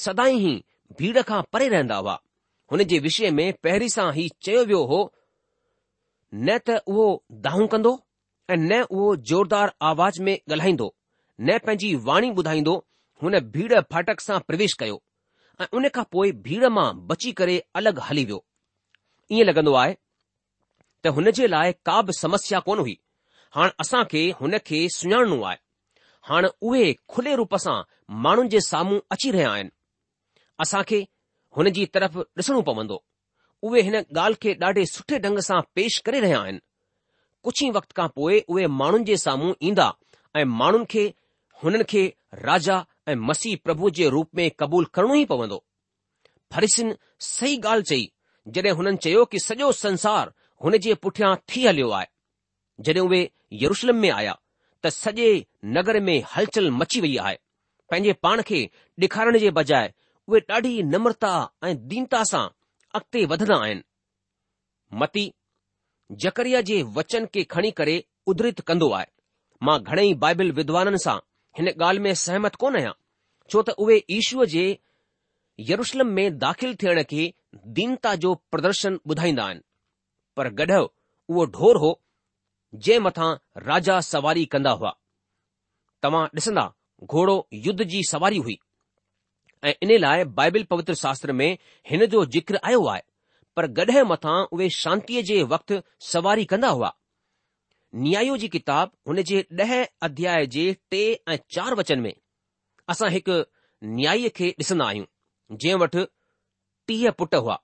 सदाई 0.00 0.38
ही 0.46 0.54
भीड़ 0.98 1.22
खां 1.30 1.40
परे 1.52 1.68
रहंदा 1.76 1.96
हुआ 2.02 2.18
हुन 2.72 2.84
जे 2.92 2.98
विषय 3.06 3.30
में 3.38 3.46
पहिरीं 3.66 3.88
सां 3.96 4.10
ई 4.24 4.28
चयो 4.48 4.64
वियो 4.72 4.84
हो 4.92 5.00
न 6.46 6.58
त 6.68 6.80
उहो 6.92 7.06
दाहूं 7.46 7.66
कंदो 7.74 7.94
ऐं 8.52 8.56
न 8.56 8.72
उहो 8.82 9.14
ज़ोरदार 9.16 9.72
आवाज़ 9.86 10.20
में 10.26 10.34
ॻाल्हाईंदो 10.50 10.86
न 11.40 11.58
पंहिंजी 11.64 11.88
वाणी 12.04 12.28
ॿुधाईंदो 12.38 12.74
हुन 13.22 13.38
भीड़ 13.56 13.80
फाटक 13.92 14.20
सां 14.26 14.38
प्रवेश 14.50 14.72
कयो 14.82 14.96
ऐं 15.60 15.66
उन 15.80 15.88
खां 15.96 16.04
पोइ 16.14 16.30
भीड़ 16.46 16.68
मां 16.76 16.86
बची 17.10 17.32
करे 17.40 17.56
अलॻि 17.80 18.00
हली 18.10 18.24
वियो 18.30 18.38
ईअं 19.38 19.46
लॻंदो 19.48 19.72
आहे 19.80 19.92
त 21.04 21.12
हुन 21.18 21.30
जे 21.40 21.46
लाइ 21.56 21.72
का 21.90 22.00
बि 22.08 22.12
समस्या 22.20 22.60
कोन 22.68 22.78
हुई 22.84 22.96
हाणे 23.56 23.74
असां 23.84 24.02
खे 24.12 24.22
हुन 24.40 24.58
खे 24.70 24.80
सुञाणणो 24.96 25.40
आहे 25.50 25.58
हाणे 26.30 26.48
उहे 26.70 26.86
खुले 27.14 27.34
रूप 27.42 27.56
सां 27.66 27.76
माण्हुनि 28.28 28.48
जे 28.56 28.60
साम्हूं 28.70 28.98
अची 29.16 29.30
रहिया 29.36 29.50
आहिनि 29.58 29.70
असां 30.66 30.82
खे 30.92 31.02
हुन 31.56 31.68
जी 31.80 31.84
तरफ़ 31.98 32.16
ॾिसणो 32.42 32.62
पवंदो 32.70 32.98
उहे 33.68 33.82
हिन 33.90 33.96
ॻाल्हि 34.00 34.40
खे 34.46 34.58
ॾाढे 34.66 34.86
सुठे 34.94 35.18
ढंग 35.28 35.44
सां 35.50 35.60
पेश 35.74 35.98
करे 36.08 36.20
रहिया 36.26 36.40
आहिनि 36.46 36.66
कुझु 37.48 37.66
ई 37.66 37.70
वक़्त 37.74 37.92
खां 37.96 38.06
पोइ 38.16 38.38
उहे 38.54 38.66
माण्हुनि 38.78 39.04
जे 39.08 39.16
साम्हूं 39.24 39.52
ईंदा 39.68 39.84
ऐं 40.36 40.44
माण्हुनि 40.54 40.86
खे 40.92 41.04
हुननि 41.62 41.84
खे 41.92 42.02
राजा 42.48 42.76
ऐं 43.08 43.14
मसीह 43.28 43.56
प्रभु 43.64 43.90
जे 43.98 44.08
रूप 44.14 44.28
में 44.38 44.50
क़बूल 44.62 44.84
करणो 44.96 45.14
ई 45.20 45.24
पवंदो 45.32 45.58
फरिसिन 46.52 46.90
सही 47.32 47.54
ॻाल्हि 47.70 47.86
चई 47.92 48.02
जॾहिं 48.56 48.72
हुननि 48.80 48.96
चयो 49.04 49.24
कि 49.32 49.38
सॼो 49.46 49.70
संसार 49.80 50.32
हुन 50.64 50.76
जे 50.88 50.94
पुठियां 51.04 51.30
थी 51.52 51.64
हलियो 51.66 51.88
आहे 52.00 52.08
जॾहिं 52.88 53.02
उहे 53.08 53.20
यरुशलम 53.64 53.96
में 54.04 54.10
आया 54.18 54.36
त 54.84 54.92
सॼे 55.00 55.30
नगर 55.78 56.00
में 56.10 56.14
हलचल 56.34 56.70
मची 56.80 57.00
वई 57.06 57.16
आहे 57.28 57.36
पंहिंजे 57.90 58.12
पाण 58.26 58.42
खे 58.50 58.60
ॾेखारण 59.06 59.38
जे 59.46 59.50
बजाए 59.62 59.92
उहे 60.28 60.44
ॾाढी 60.58 60.74
नम्रता 60.92 61.32
ऐं 61.68 61.74
दीनता 61.94 62.22
सां 62.34 62.46
अॻिते 63.00 63.24
वधंदा 63.34 63.58
आहिनि 63.66 63.84
मती 65.02 65.30
जकरिया 66.12 66.60
जे 66.68 66.82
वचन 66.96 67.26
खे 67.34 67.42
खणी 67.50 67.70
करे 67.78 68.02
उधृित 68.28 68.60
कंदो 68.66 68.90
आहे 68.92 69.06
मां 69.66 69.78
घणेई 69.82 70.12
बाइबिल 70.24 70.50
विद्वाननि 70.58 70.98
सां 71.04 71.18
हिन 71.58 71.68
ॻाल्हि 71.70 72.02
में 72.02 72.12
सहमत 72.24 72.54
कोन 72.62 72.76
आहियां 72.76 72.92
छो 73.50 73.62
त 73.62 73.70
उहे 73.86 73.98
ईश्वर 74.18 74.46
जे 74.54 74.64
यरुशलम 75.70 76.08
में 76.18 76.38
दाख़िल 76.44 76.74
थियण 76.82 77.02
खे 77.10 77.32
दीनता 77.78 78.14
जो 78.24 78.34
प्रदर्शन 78.52 78.98
ॿुधाईंदा 79.10 79.44
आहिनि 79.48 79.60
पर 80.36 80.48
गडह 80.60 80.80
उहो 80.86 81.44
ढोर 81.58 81.76
हो 81.84 81.90
जंहिं 82.74 83.00
मथां 83.06 83.30
राजा 83.66 84.00
सवारी 84.12 84.44
कंदा 84.54 84.70
हुआ 84.80 84.94
तव्हां 86.02 86.24
ॾिसंदा 86.38 86.66
घोड़ो 87.12 87.36
युद्ध 87.66 87.82
जी 87.92 88.02
सवारी 88.12 88.38
हुई 88.48 88.58
ऐं 89.68 89.72
इन 89.82 89.96
लाइ 90.00 90.24
बाइबिल 90.40 90.64
पवित्र 90.72 90.94
शास्त्र 91.04 91.32
में 91.40 91.50
हिन 91.90 92.04
जो 92.14 92.24
जिक्र 92.36 92.60
आयो 92.70 92.84
आहे 92.94 93.02
पर 93.58 93.66
गॾहिं 93.76 94.02
मथां 94.08 94.34
उहे 94.54 94.68
शांतीअ 94.78 95.22
जे 95.28 95.36
वक़्तु 95.52 95.74
सवारी 96.08 96.42
कंदा 96.50 96.68
हुआ 96.78 96.90
न्या 98.02 98.20
जी 98.42 98.48
किताब 98.56 98.90
हुन 99.10 99.20
जे 99.30 99.40
ॾह 99.62 99.70
अध्याय 100.08 100.46
जे 100.56 100.64
टे 100.92 100.98
ऐं 101.28 101.36
चार 101.54 101.74
वचन 101.80 102.00
में 102.06 102.12
असां 102.94 103.08
हिकु 103.14 103.38
न्याय 103.94 104.28
खे 104.38 104.50
ॾिसंदा 104.60 104.84
आहियूं 104.92 105.56
जंहिं 105.62 105.78
वटि 105.82 106.04
टीह 106.90 107.08
पुट 107.20 107.34
हुआ 107.44 107.56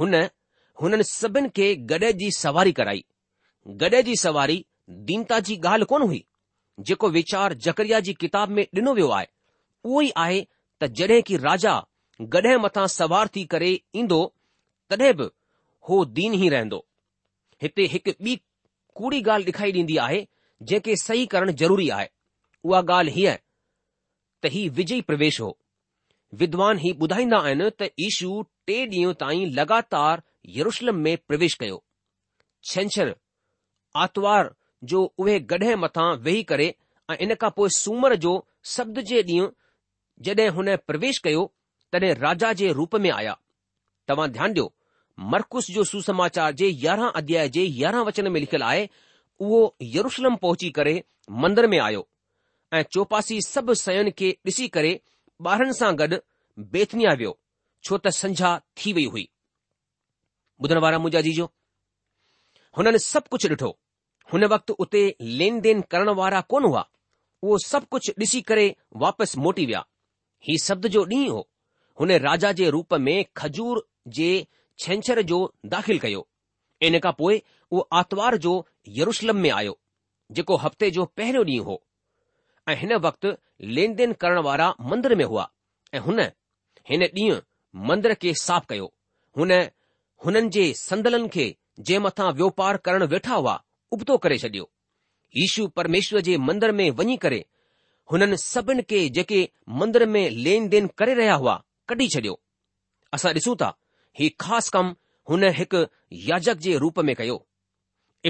हुन 0.00 0.14
हुननि 0.82 1.04
सभिनि 1.12 1.48
खे 1.58 1.68
गॾे 1.92 2.10
जी 2.22 2.30
सवारी 2.40 2.72
कराई 2.80 3.04
गॾे 3.84 4.00
जी 4.10 4.16
सवारी 4.24 4.56
दीनता 5.12 5.38
जी 5.48 5.56
ॻाल्हि 5.70 5.88
कोन 5.94 6.02
हुई 6.10 6.20
जेको 6.90 7.10
वीचार 7.16 7.54
जकरिया 7.68 8.00
जी 8.10 8.12
किताब 8.26 8.52
में 8.58 8.62
ॾिनो 8.80 8.92
वियो 9.00 9.08
आहे 9.20 9.26
उहो 9.92 10.04
ई 10.08 10.12
आहे 10.26 10.40
त 10.82 10.90
जॾहिं 11.00 11.22
की 11.30 11.40
राजा 11.48 11.74
गॾहिं 12.36 12.54
मथां 12.66 12.86
सवार 13.00 13.32
थी 13.38 13.46
करे 13.56 13.72
ईंदो 14.02 14.20
तॾहिं 14.90 15.12
बि 15.16 15.24
हो 15.88 16.04
दीन 16.16 16.34
ई 16.34 16.48
रहंदो 16.56 16.78
हिते 17.62 17.82
हिकु 17.92 18.12
ॿी 18.22 18.34
कूड़ी 18.98 19.20
ॻाल्हि 19.22 19.52
ॾेखारी 19.52 19.72
ॾींदी 19.80 19.96
आहे 20.06 20.20
जंहिंखे 20.68 20.96
सही 21.02 21.26
करणु 21.34 21.52
ज़रूरी 21.62 21.88
आहे 21.96 22.08
उहा 22.64 22.80
ॻाल्हि 22.92 23.12
हीअ 23.16 23.34
त 24.42 24.52
ही 24.54 24.62
विजय 24.78 25.00
प्रवेश 25.10 25.40
हो 25.40 25.50
विद्वान 26.40 26.78
ही 26.84 26.92
ॿुधाईंदा 27.06 27.38
आहिनि 27.46 27.68
त 27.80 27.88
यशू 28.06 28.30
टे 28.66 28.78
ॾींहं 28.96 29.12
ताईं 29.20 29.52
लगातार 29.60 30.22
यरुशलम 30.58 30.98
में 31.06 31.16
प्रवेश 31.28 31.54
कयो 31.62 31.82
छंछर 32.72 33.14
आर्तवार 34.06 34.52
जो 34.90 35.04
उहे 35.22 35.38
गॾहिं 35.52 35.74
मथां 35.84 36.08
वेही 36.26 36.42
करे 36.50 36.66
ऐं 37.12 37.16
इन 37.26 37.34
खां 37.40 37.50
पोइ 37.56 37.68
सूमर 37.78 38.14
जो 38.26 38.32
शब्द 38.74 39.00
जे 39.12 39.22
ॾींहुं 39.30 39.48
जड॒हिं 40.26 40.76
प्रवेश 40.90 41.18
कयो 41.28 41.46
तॾहिं 41.92 42.12
राजा 42.26 42.52
जे 42.62 42.72
रूप 42.82 42.96
में 43.06 43.10
आया 43.20 43.36
तव्हां 44.08 44.30
ध्यानु 44.36 44.54
ॾियो 44.68 44.72
मर्कुस 45.28 45.70
जो 45.70 45.82
सुसमाचार 45.84 46.52
जे 46.58 46.70
11 46.82 47.06
अध्याय 47.16 47.48
जे 47.54 47.62
यारहं 47.78 48.04
वचन 48.04 48.26
में 48.32 48.40
लिखियलु 48.40 48.64
आहे 48.64 48.86
उहो 49.40 49.58
यरुशलम 49.94 50.36
पहुची 50.42 50.70
करे 50.78 51.02
मंदर 51.42 51.66
में 51.70 51.78
आयो 51.78 52.06
ऐं 52.78 52.82
चौपासी 52.92 53.40
सभु 53.46 53.74
सयन 53.80 54.10
खे 54.18 54.30
ॾिसी 54.48 54.66
करे 54.76 54.92
ॿारनि 55.46 55.72
सां 55.80 55.92
गॾु 55.98 56.16
बेथनिया 56.76 57.12
वियो 57.20 57.36
छो 57.84 57.98
त 58.06 58.10
संझा 58.20 58.56
थी 58.76 58.92
वई 59.00 59.04
हुई 59.16 59.26
ॿुधण 60.64 60.78
वारा 60.86 60.98
मुंजाजी 61.06 61.32
जो 61.40 61.48
हुननि 62.78 62.98
सभु 63.08 63.28
कुझु 63.36 63.48
ॾिठो 63.52 63.70
हुन 64.32 64.44
वक़्तु 64.54 64.72
उते 64.84 65.02
लेन 65.40 65.60
देन 65.66 65.80
करण 65.94 66.08
वारा 66.22 66.40
कोन 66.54 66.64
हुआ 66.70 66.86
उहो 67.42 67.58
सभु 67.66 67.86
कुझु 67.96 68.14
ॾिसी 68.24 68.40
करे 68.52 68.66
वापसि 69.04 69.40
मोटी 69.48 69.66
विया 69.72 69.84
ही 70.48 70.58
सब्द 70.68 70.86
जो 70.96 71.04
ॾींहुं 71.12 71.28
हो 71.36 71.46
हुन 72.00 72.12
राजा 72.28 72.52
जे 72.62 72.70
रूप 72.78 72.94
में 73.06 73.16
खजूर 73.42 73.86
जे 74.20 74.30
छंछरु 74.82 75.22
जो 75.30 75.38
दाख़िल 75.72 75.98
कयो 76.02 76.20
इन 76.86 76.98
खां 77.04 77.12
पोइ 77.18 77.34
उहे 77.72 77.82
आर्तवार 77.98 78.36
जो 78.44 78.52
यरुशलम 78.98 79.36
में 79.46 79.50
आयो 79.56 79.74
जेको 80.36 80.56
हफ़्ते 80.64 80.90
जो 80.98 81.04
पहरियों 81.20 81.44
डीं॒हु 81.48 81.70
हो 81.72 81.82
ऐं 82.72 82.76
हिन 82.82 82.94
वक़्तु 83.06 83.32
लेन 83.76 83.94
देन 83.98 84.12
करण 84.22 84.38
वारा 84.46 84.68
मंदर 84.92 85.14
में 85.20 85.24
हुआ 85.32 85.44
ऐं 85.94 86.00
हुन 86.06 86.20
हिन 86.90 87.02
ॾींहुं 87.08 87.36
मंदर 87.90 88.14
खे 88.22 88.32
साफ़ 88.44 88.66
कयो 88.72 88.86
हुननि 89.38 90.48
जे 90.56 90.64
संदलन 90.82 91.28
खे 91.34 91.46
जे 91.88 91.98
मथां 92.06 92.30
व्यौपारु 92.38 92.78
करण 92.86 93.04
वेठा 93.14 93.34
हुआ 93.42 93.54
उबतो 93.96 94.16
करे 94.24 94.38
छडि॒यो 94.44 94.70
ईशू 95.44 95.66
परमेश्वर 95.80 96.20
जे 96.30 96.36
मंदर 96.48 96.72
में 96.80 96.86
वञी 97.02 97.16
करे 97.26 97.44
हुननि 98.12 98.36
सभिनी 98.46 98.82
खे 98.92 99.02
जेके 99.18 99.42
मंदर 99.82 100.06
में 100.14 100.22
लेन 100.46 100.68
देन 100.74 100.86
करे 101.02 101.14
रहिया 101.20 101.34
हुआ 101.44 101.62
कढी 101.92 102.08
छडि॒यो 102.16 102.40
असां 103.18 103.34
ॾिसूं 103.40 103.56
था 103.64 103.70
ही 104.20 104.28
ख़ासि 104.44 104.70
कमु 104.74 104.92
हुन 105.30 105.44
हिकु 105.58 105.80
याजक 106.30 106.56
जे 106.64 106.72
रूप 106.84 106.98
में 107.08 107.14
कयो 107.18 107.36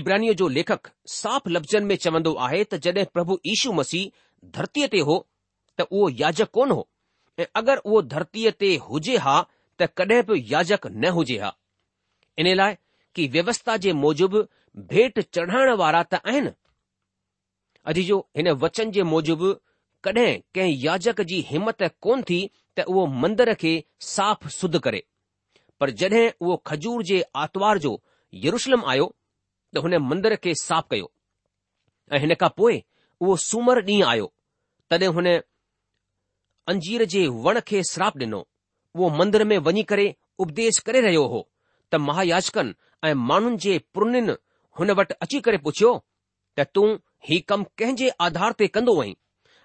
इब्रानीअ 0.01 0.33
जो 0.41 0.49
लेखक 0.57 0.91
साफ़ 1.19 1.49
लफ़्ज़नि 1.57 1.85
में 1.87 1.97
चवंदो 2.05 2.33
आहे 2.47 2.61
त 2.73 2.79
जॾहिं 2.85 3.05
प्रभु 3.15 3.39
यीशू 3.49 3.73
मसीह 3.79 4.11
धरतीअ 4.59 4.87
ते 4.95 5.01
हो 5.09 5.17
त 5.79 5.87
उहो 5.91 6.09
याजक 6.23 6.51
कोन 6.59 6.71
हो 6.77 6.85
ऐं 7.41 7.47
अगरि 7.63 7.83
उहो 7.89 8.03
धरतीअ 8.15 8.51
ते 8.63 8.71
हुजे 8.87 9.17
हा 9.27 9.35
त 9.81 9.91
कॾहिं 10.01 10.21
बि 10.31 10.39
याजक 10.55 10.87
न 10.95 11.13
हुजे 11.19 11.39
हा 11.45 11.51
इन 12.45 12.53
लाइ 12.63 12.75
कि 13.15 13.27
व्यवस्था 13.35 13.77
जे 13.87 13.93
मूजिबि 14.05 14.45
भेंट 14.95 15.21
चढ़ाइण 15.35 15.73
वारा 15.83 16.03
त 16.13 16.23
आहिनि 16.31 16.55
अॼु 17.91 18.03
जो 18.13 18.19
हिन 18.41 18.51
वचन 18.67 18.91
जे 18.99 19.03
मूजिबि 19.15 19.53
कॾहिं 20.09 20.31
कंहिं 20.57 20.79
याजक 20.87 21.21
जी 21.33 21.43
हिमत 21.51 21.83
कोन 22.09 22.23
थी 22.31 22.41
त 22.79 22.89
उहो 22.95 23.07
मंदर 23.25 23.55
खे 23.65 23.75
साफ़ 24.17 24.49
सुध 24.59 24.79
करे 24.89 25.07
पर 25.81 25.91
जॾहिं 26.01 26.29
उहो 26.41 26.57
खजूर 26.67 27.03
जे 27.11 27.21
आरतवार 27.43 27.79
जो 27.85 27.93
यरुशलम 28.47 28.83
आयो 28.95 29.07
त 29.75 29.79
हुन 29.85 29.95
मंदर 30.09 30.35
खे 30.45 30.53
साफ़ 30.63 30.87
कयो 30.93 31.07
ऐं 32.15 32.19
हिन 32.25 32.35
खां 32.43 32.49
पोइ 32.61 32.77
उहो 33.23 33.37
सूमर 33.49 33.81
ॾींहुं 33.91 34.09
आयो 34.15 34.27
तॾहिं 34.91 35.09
हुन 35.19 35.29
अंजीर 36.73 37.05
जे 37.15 37.27
वण 37.47 37.61
खे 37.71 37.83
श्राप 37.93 38.19
ॾिनो 38.25 38.41
उहो 38.97 39.11
मंदर 39.21 39.45
में 39.53 39.57
वञी 39.71 39.83
करे 39.93 40.07
उपदेश 40.45 40.79
करे 40.89 41.01
रहियो 41.07 41.25
हो 41.35 41.41
त 41.91 42.03
महायाचकनि 42.09 42.75
ऐं 43.09 43.15
माण्हुनि 43.31 43.57
जे 43.67 43.79
पुर्निन 43.95 44.31
हुन 44.81 44.91
वटि 45.01 45.15
अची 45.27 45.41
करे 45.49 45.59
पुछियो 45.69 45.95
त 46.59 46.67
तूं 46.75 46.89
हीउ 47.29 47.47
कमु 47.53 47.65
कंहिंजे 47.81 48.09
आधार 48.27 48.53
ते 48.61 48.67
कंदो 48.77 48.95
आहीं 49.05 49.15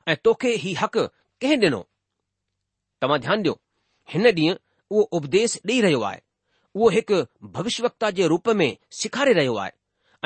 ऐं 0.07 0.15
तोखे 0.27 0.55
हीउ 0.63 0.79
हक़ 0.83 0.97
कंहिं 1.41 1.57
ॾिनो 1.69 1.83
तव्हां 3.03 3.19
ध्यानु 3.27 3.41
ॾियो 3.43 3.55
हिन 4.13 4.27
ॾींहुं 4.39 4.55
उहो 4.91 5.01
उपदेश 5.17 5.55
ॾेई 5.69 5.79
रहियो 5.81 6.01
आहे 6.09 6.19
उहो 6.75 6.89
हिकु 6.95 7.21
भविष्यता 7.57 8.09
जे 8.17 8.27
रूप 8.27 8.49
में 8.61 8.67
सेखारे 8.99 9.33
रहियो 9.33 9.55
आहे 9.55 9.71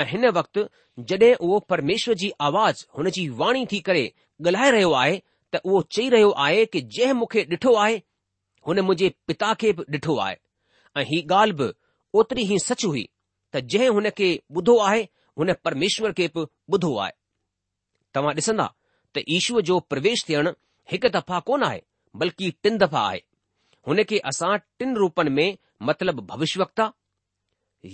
ऐं 0.02 0.06
हिन 0.12 0.28
वक़्तु 0.38 0.64
जड॒हिं 1.10 1.34
उहो 1.36 1.60
परमेश्वर 1.70 2.14
जी 2.22 2.32
आवाज़ 2.48 2.86
हुन 2.98 3.10
जी 3.18 3.28
वाणी 3.42 3.66
थी 3.72 3.80
करे 3.90 4.04
ॻाल्हाए 4.42 4.72
रहियो 4.72 4.92
आहे 5.02 5.22
त 5.54 5.62
उहो 5.66 5.82
चई 5.96 6.10
रहियो 6.16 6.30
आहे 6.46 6.66
कि 6.74 6.82
जंहिं 6.98 7.14
मूंखे 7.22 7.44
ॾिठो 7.52 7.74
आहे 7.86 8.02
हुन 8.68 8.80
मुंहिंजे 8.88 9.14
पिता 9.28 9.54
खे 9.62 9.72
बि 9.78 9.84
ॾिठो 9.94 10.18
आहे 10.26 10.36
ऐं 10.98 11.06
ही 11.12 11.22
ॻाल्हि 11.32 11.58
बि 11.62 11.72
ओतिरी 12.20 12.44
ई 12.54 12.58
सच 12.70 12.86
हुई 12.86 13.08
त 13.54 13.60
जंहिं 13.74 13.90
हुन 13.98 14.10
खे 14.18 14.30
ॿुधो 14.58 14.78
आहे 14.90 15.02
हुन 15.40 15.54
परमेश्वर 15.66 16.12
खे 16.20 16.28
बि 16.36 16.46
ॿुधो 16.76 16.96
आहे 17.06 17.12
तव्हां 18.16 18.34
ॾिसंदा 18.42 18.68
त 19.16 19.24
ईश्वर 19.40 19.62
जो 19.72 19.80
प्रवेश 19.92 20.26
थियणु 20.30 20.52
हिकु 20.92 21.10
दफ़ा 21.18 21.40
कोन 21.50 21.64
आहे 21.64 21.82
बल्कि 22.22 22.52
टिन 22.64 22.78
दफ़ा 22.78 23.00
आहे 23.08 23.20
हुन 23.90 24.02
खे 24.10 24.18
असां 24.30 24.56
टिन 24.80 24.96
रूपनि 25.02 25.30
में 25.36 25.48
मतिलब 25.88 26.20
भविष्यवता 26.32 26.86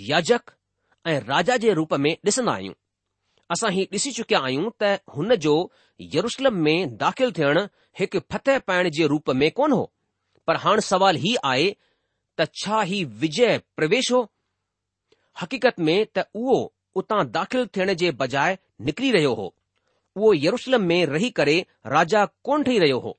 याजक, 0.08 0.43
ऐं 1.10 1.19
राजा 1.27 1.55
जे 1.63 1.73
रूप 1.79 1.93
में 2.05 2.10
ॾिसंदा 2.27 2.51
आहियूं 2.53 2.73
असां 3.55 3.69
ही 3.75 3.86
ॾिसी 3.93 4.12
चुकिया 4.17 4.39
आहियूं 4.47 4.69
त 4.81 4.89
हुन 5.15 5.36
जो 5.45 5.53
यरुशलम 6.17 6.58
में 6.67 6.95
दाख़िलु 7.03 7.31
थियणु 7.38 7.63
हिकु 7.99 8.19
फतेह 8.34 8.58
पाइण 8.71 8.89
जे 8.97 9.08
रूप 9.13 9.29
में 9.43 9.49
कोन 9.62 9.71
हो 9.77 9.84
पर 10.47 10.55
हाणे 10.65 10.81
सवाल 10.89 11.15
हीउ 11.25 11.43
आहे 11.53 11.69
त 12.39 12.47
छा 12.65 12.81
ही 12.91 13.03
विजय 13.23 13.58
प्रवेश 13.79 14.12
हो 14.15 14.21
हक़ीक़त 15.41 15.79
में 15.89 15.97
त 16.17 16.25
उहो 16.43 16.58
उतां 17.03 17.21
दाख़िल 17.39 17.65
थियण 17.77 17.93
जे 18.05 18.12
बजाए 18.25 18.58
निकिरी 18.89 19.12
रहियो 19.21 19.34
हो 19.41 19.47
उहो 19.47 20.34
येरुलम 20.43 20.88
में 20.93 20.99
रही 21.17 21.29
करे 21.41 21.58
राजा 21.97 22.25
कोन 22.49 22.67
ठही 22.71 22.79
रहियो 22.86 22.99
हो 23.08 23.17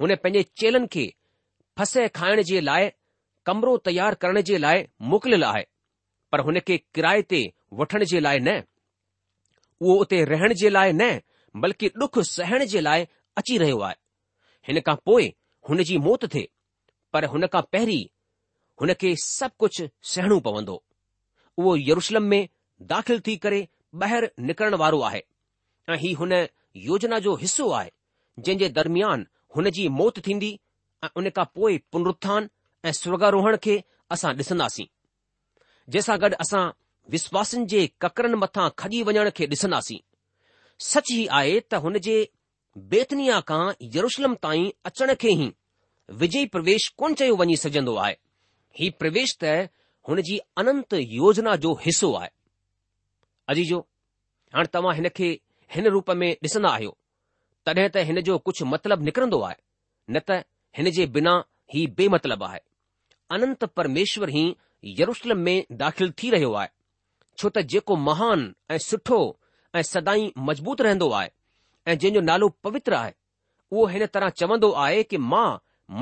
हुन 0.00 0.16
पंहिंजे 0.22 0.48
चेलनि 0.62 0.94
खे 0.98 1.08
फसे 1.78 2.06
खाइण 2.18 2.40
जे 2.50 2.60
लाइ 2.66 2.88
कमरो 3.48 3.76
तयार 3.86 4.14
करण 4.22 4.40
जे 4.50 4.58
लाइ 4.60 4.84
मोकिलियल 5.14 5.44
आहे 5.48 5.64
पर 6.32 6.40
हुन 6.46 6.58
खे 6.68 6.76
किराए 6.98 7.22
ते 7.32 7.40
वठण 7.80 8.04
जे 8.12 8.20
लाइ 8.26 8.38
न 8.42 8.60
उहो 9.80 9.98
उते 10.04 10.20
रहण 10.32 10.52
जे 10.62 10.68
लाइ 10.76 10.92
न 11.00 11.18
बल्कि 11.64 11.88
डुख 12.02 12.18
सहण 12.30 12.64
जे 12.74 12.80
लाइ 12.86 13.06
अची 13.40 13.58
रहियो 13.64 13.80
आहे 13.86 13.94
हिन 14.70 14.80
खां 14.88 14.94
पोइ 15.10 15.28
हुन 15.70 15.82
जी 15.90 15.96
मौत 16.08 16.24
थिए 16.36 16.48
पर 17.16 17.24
हुन 17.34 17.46
खां 17.56 17.62
पहिरीं 17.76 18.02
हुन 18.82 18.92
खे 19.02 19.12
सभु 19.24 19.56
कुझु 19.64 19.88
सहणो 20.14 20.40
पवंदो 20.48 20.78
उहो 21.58 21.76
यरुशलम 21.90 22.22
में 22.34 22.42
दाख़िल 22.94 23.20
थी 23.28 23.36
करे 23.46 23.64
ॿाहिरि 24.04 24.28
निकिरण 24.48 24.74
वारो 24.82 24.98
आहे 25.08 25.20
ऐं 25.92 25.96
हीउ 26.00 26.16
हुन 26.20 26.32
योजना 26.88 27.18
जो 27.26 27.34
हिसो 27.42 27.68
आहे 27.78 27.90
जंहिं 28.38 28.58
जे 28.62 28.68
दरम्यान 28.78 29.26
हुन 29.56 29.70
जी 29.76 29.86
मौत 30.00 30.18
थींदी 30.26 30.50
ऐं 31.04 31.08
उन 31.20 31.28
खां 31.36 31.44
पोइ 31.54 31.78
पुनरुथान 31.92 32.48
ऐं 32.88 32.92
स्वर्गारोहण 32.92 33.56
खे 33.64 33.74
असां 34.14 34.32
ॾिसंदासीं 34.40 34.84
जंहिंसां 35.92 36.18
गॾु 36.22 36.30
असां 36.44 36.64
विश्वासनि 37.14 37.64
जे 37.72 37.80
ककरनि 38.02 38.36
मथां 38.44 38.68
खॼी 38.82 39.02
वञण 39.08 39.30
खे 39.36 39.44
ॾिसंदासीं 39.52 39.98
सच 40.90 41.08
ई 41.18 41.24
आहे 41.38 41.58
त 41.72 41.80
हुन 41.84 41.98
जे 42.06 42.16
बेतनिया 42.94 43.38
खां 43.48 43.60
यरुशलम 43.96 44.34
ताईं 44.44 44.64
अचण 44.90 45.12
खे 45.20 45.30
ई 45.44 45.50
विजय 46.22 46.44
प्रवेश 46.54 46.88
कोन 47.00 47.14
चयो 47.20 47.36
वञी 47.40 47.56
सघंदो 47.64 47.94
आहे 48.04 48.14
ही 48.78 48.88
प्रवेश 49.02 49.36
त 49.42 49.54
हुन 50.08 50.20
जी 50.26 50.38
अनंत 50.62 50.94
योजना 51.18 51.54
जो 51.62 51.72
हिसो 51.84 52.12
आहे 52.20 52.28
अजी 53.52 53.64
जो 53.70 53.78
हाणे 54.54 54.68
तव्हां 54.74 54.94
हिन 54.96 55.08
खे 55.18 55.28
हिन 55.74 55.86
रूप 55.94 56.10
में 56.20 56.30
ॾिसंदा 56.44 56.70
आहियो 56.78 56.92
तॾहिं 57.66 57.88
त 57.94 58.04
हिन 58.08 58.20
जो 58.28 58.38
कुझु 58.46 58.64
मतिलबु 58.72 59.04
निकिरंदो 59.10 59.40
आहे 59.46 59.56
न 60.12 60.18
त 60.28 60.44
हिन 60.76 60.90
जे 60.96 61.04
बिना 61.16 61.34
ही 61.74 61.86
बेमतिलबु 61.98 62.44
आहे 62.44 62.60
अनंत 63.34 63.64
परमेश्वर 63.78 64.30
ई 64.36 64.42
यरुशलम 64.98 65.38
में 65.44 65.64
दाख़िल 65.82 66.10
थी 66.22 66.30
रहियो 66.34 66.52
आहे 66.62 66.68
छो 67.38 67.48
त 67.56 67.60
जेको 67.74 67.96
महान 68.08 68.42
ऐं 68.70 68.78
सुठो 68.88 69.18
ऐं 69.74 69.82
सदाई 69.90 70.32
मज़बूत 70.48 70.80
रहंदो 70.86 71.08
आहे 71.20 71.30
ऐं 71.86 71.96
जंहिंजो 71.98 72.20
नालो 72.30 72.48
पवित्र 72.66 72.94
आहे 72.98 73.12
उहो 73.72 73.86
हिन 73.94 74.06
तरह 74.16 74.28
चवंदो 74.40 74.70
आहे 74.84 75.02
कि 75.12 75.18
मां 75.32 75.46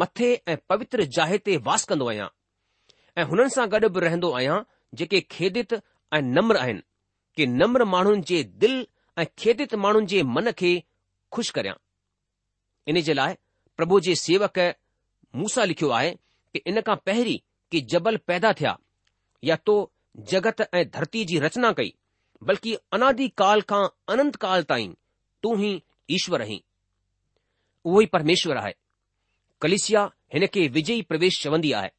मथे 0.00 0.32
ऐं 0.52 0.56
पवित्र 0.72 1.04
जाहे 1.18 1.38
ते 1.48 1.56
वास 1.68 1.84
कंदो 1.92 2.08
आहियां 2.12 2.28
ऐं 3.18 3.24
हुननि 3.30 3.50
सां 3.56 3.68
गॾु 3.76 3.88
बि 3.96 4.00
रहंदो 4.06 4.32
आहियां 4.40 4.58
जेके 5.02 5.20
खेदित 5.36 5.72
ऐं 6.18 6.22
नम्र 6.34 6.56
आहिनि 6.64 6.82
कि 7.38 7.46
नम्र 7.60 7.84
माण्हुनि 7.94 8.22
जे 8.32 8.42
दिलि 8.64 8.86
ऐं 9.22 9.26
खेदित 9.44 9.74
माण्हुनि 9.86 10.06
जे 10.14 10.22
मन 10.36 10.52
खे 10.62 10.74
खु़शि 11.36 11.52
करियां 11.60 11.76
इन 12.92 13.00
जे 13.10 13.14
लाइ 13.20 13.36
प्रभु 13.76 13.98
जे 14.06 14.14
सेवक 14.16 14.58
मूसा 15.36 15.64
लिखियो 15.64 15.90
आहे 15.98 16.10
कि 16.52 16.60
इन 16.70 16.80
खां 16.88 16.96
पहिरीं 17.06 17.38
कि 17.72 17.80
जबल 17.92 18.16
पैदा 18.30 18.52
थिया 18.60 18.76
या 19.44 19.56
तो 19.68 19.74
जगत 20.32 20.60
ऐं 20.80 20.84
धरती 20.90 21.24
जी 21.30 21.38
रचना 21.44 21.72
कई 21.80 21.94
बल्कि 22.50 22.74
अनादि 22.98 23.28
काल 23.42 23.60
खां 23.72 23.86
अनंत 24.14 24.36
काल 24.44 24.62
ताईं 24.72 24.92
तूं 25.42 25.56
ई 25.64 25.72
ईश्वर 26.18 26.42
आहीं 26.42 26.60
उहो 27.84 28.00
ई 28.02 28.06
परमेश्वर 28.16 28.56
आहे 28.56 28.72
कलिसिया 29.62 30.04
हिन 30.34 30.46
खे 30.54 30.66
विजयी 30.76 31.02
प्रवेश 31.10 31.40
चवंदी 31.42 31.72
आहे 31.80 31.90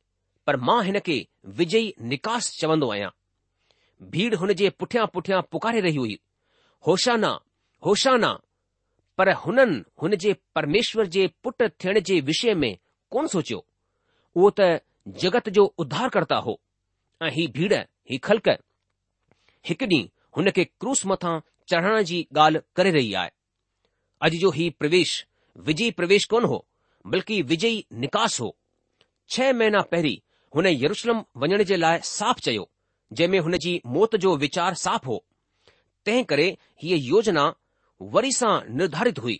पर 0.47 0.55
मां 0.67 0.83
हिन 0.85 0.99
खे 1.09 1.19
विजयी 1.59 1.93
निकास 2.13 2.51
चवंदो 2.59 2.89
आहियां 2.91 3.09
भीड़ 4.15 4.33
हुन 4.43 4.53
जे 4.63 4.69
पुठियां 4.79 5.05
पुठियां 5.13 5.41
पुकारे 5.51 5.81
रही 5.87 5.95
हुई 6.03 6.19
होशाना 6.87 7.33
होशाना 7.85 8.31
पर 9.17 9.29
हुननि 9.45 9.83
हुन 10.01 10.15
जे 10.23 10.33
परमेश्वर 10.55 11.07
जे 11.15 11.27
पुटु 11.43 11.67
थियण 11.83 11.99
जे 12.09 12.19
विषय 12.29 12.53
में 12.63 12.75
कोन 13.15 13.27
सोचियो 13.33 13.59
उहो 14.35 14.49
त 14.59 14.67
जगत 15.21 15.49
जो 15.57 15.63
उद्धारकर्ता 15.79 16.35
हो 16.47 16.59
ऐं 17.23 17.29
हीअ 17.35 17.47
भीड़ 17.57 17.73
ही 18.11 18.17
खलक 18.27 18.47
हिकु 19.69 19.85
ॾींहुं 19.85 20.03
हुन 20.37 20.49
खे 20.57 20.63
क्रूस 20.65 21.05
मथां 21.11 21.39
चढ़ण 21.69 22.01
जी 22.11 22.17
ॻाल्हि 22.37 22.61
करे 22.75 22.91
रही 22.95 23.13
आहे 23.21 23.29
अॼु 24.27 24.39
जो 24.43 24.51
ही 24.57 24.69
प्रवेश 24.81 25.13
विजय 25.69 25.91
प्रवेश 25.99 26.25
कोन 26.33 26.45
हो 26.53 26.63
बल्कि 27.15 27.41
विजय 27.53 27.81
निकास 28.05 28.39
हो 28.41 28.55
छह 29.35 29.53
महीना 29.61 29.81
पहिरीं 29.93 30.17
हुन 30.55 30.67
यरुशलम 30.67 31.23
वञण 31.43 31.63
जे 31.71 31.75
लाइ 31.77 31.99
साफ़ु 32.11 32.41
चयो 32.49 32.69
जंहिं 33.21 33.39
हुन 33.47 33.57
जी 33.67 33.79
मौत 33.97 34.15
जो 34.25 34.35
वीचार 34.45 34.73
साफ़ु 34.85 35.11
हो 35.11 35.23
तंहिं 36.05 36.23
करे 36.33 36.47
हीअ 36.83 36.97
योजना 37.11 37.51
वरी 38.01 38.31
सां 38.35 38.59
निर्धारित 38.75 39.19
हुई 39.19 39.37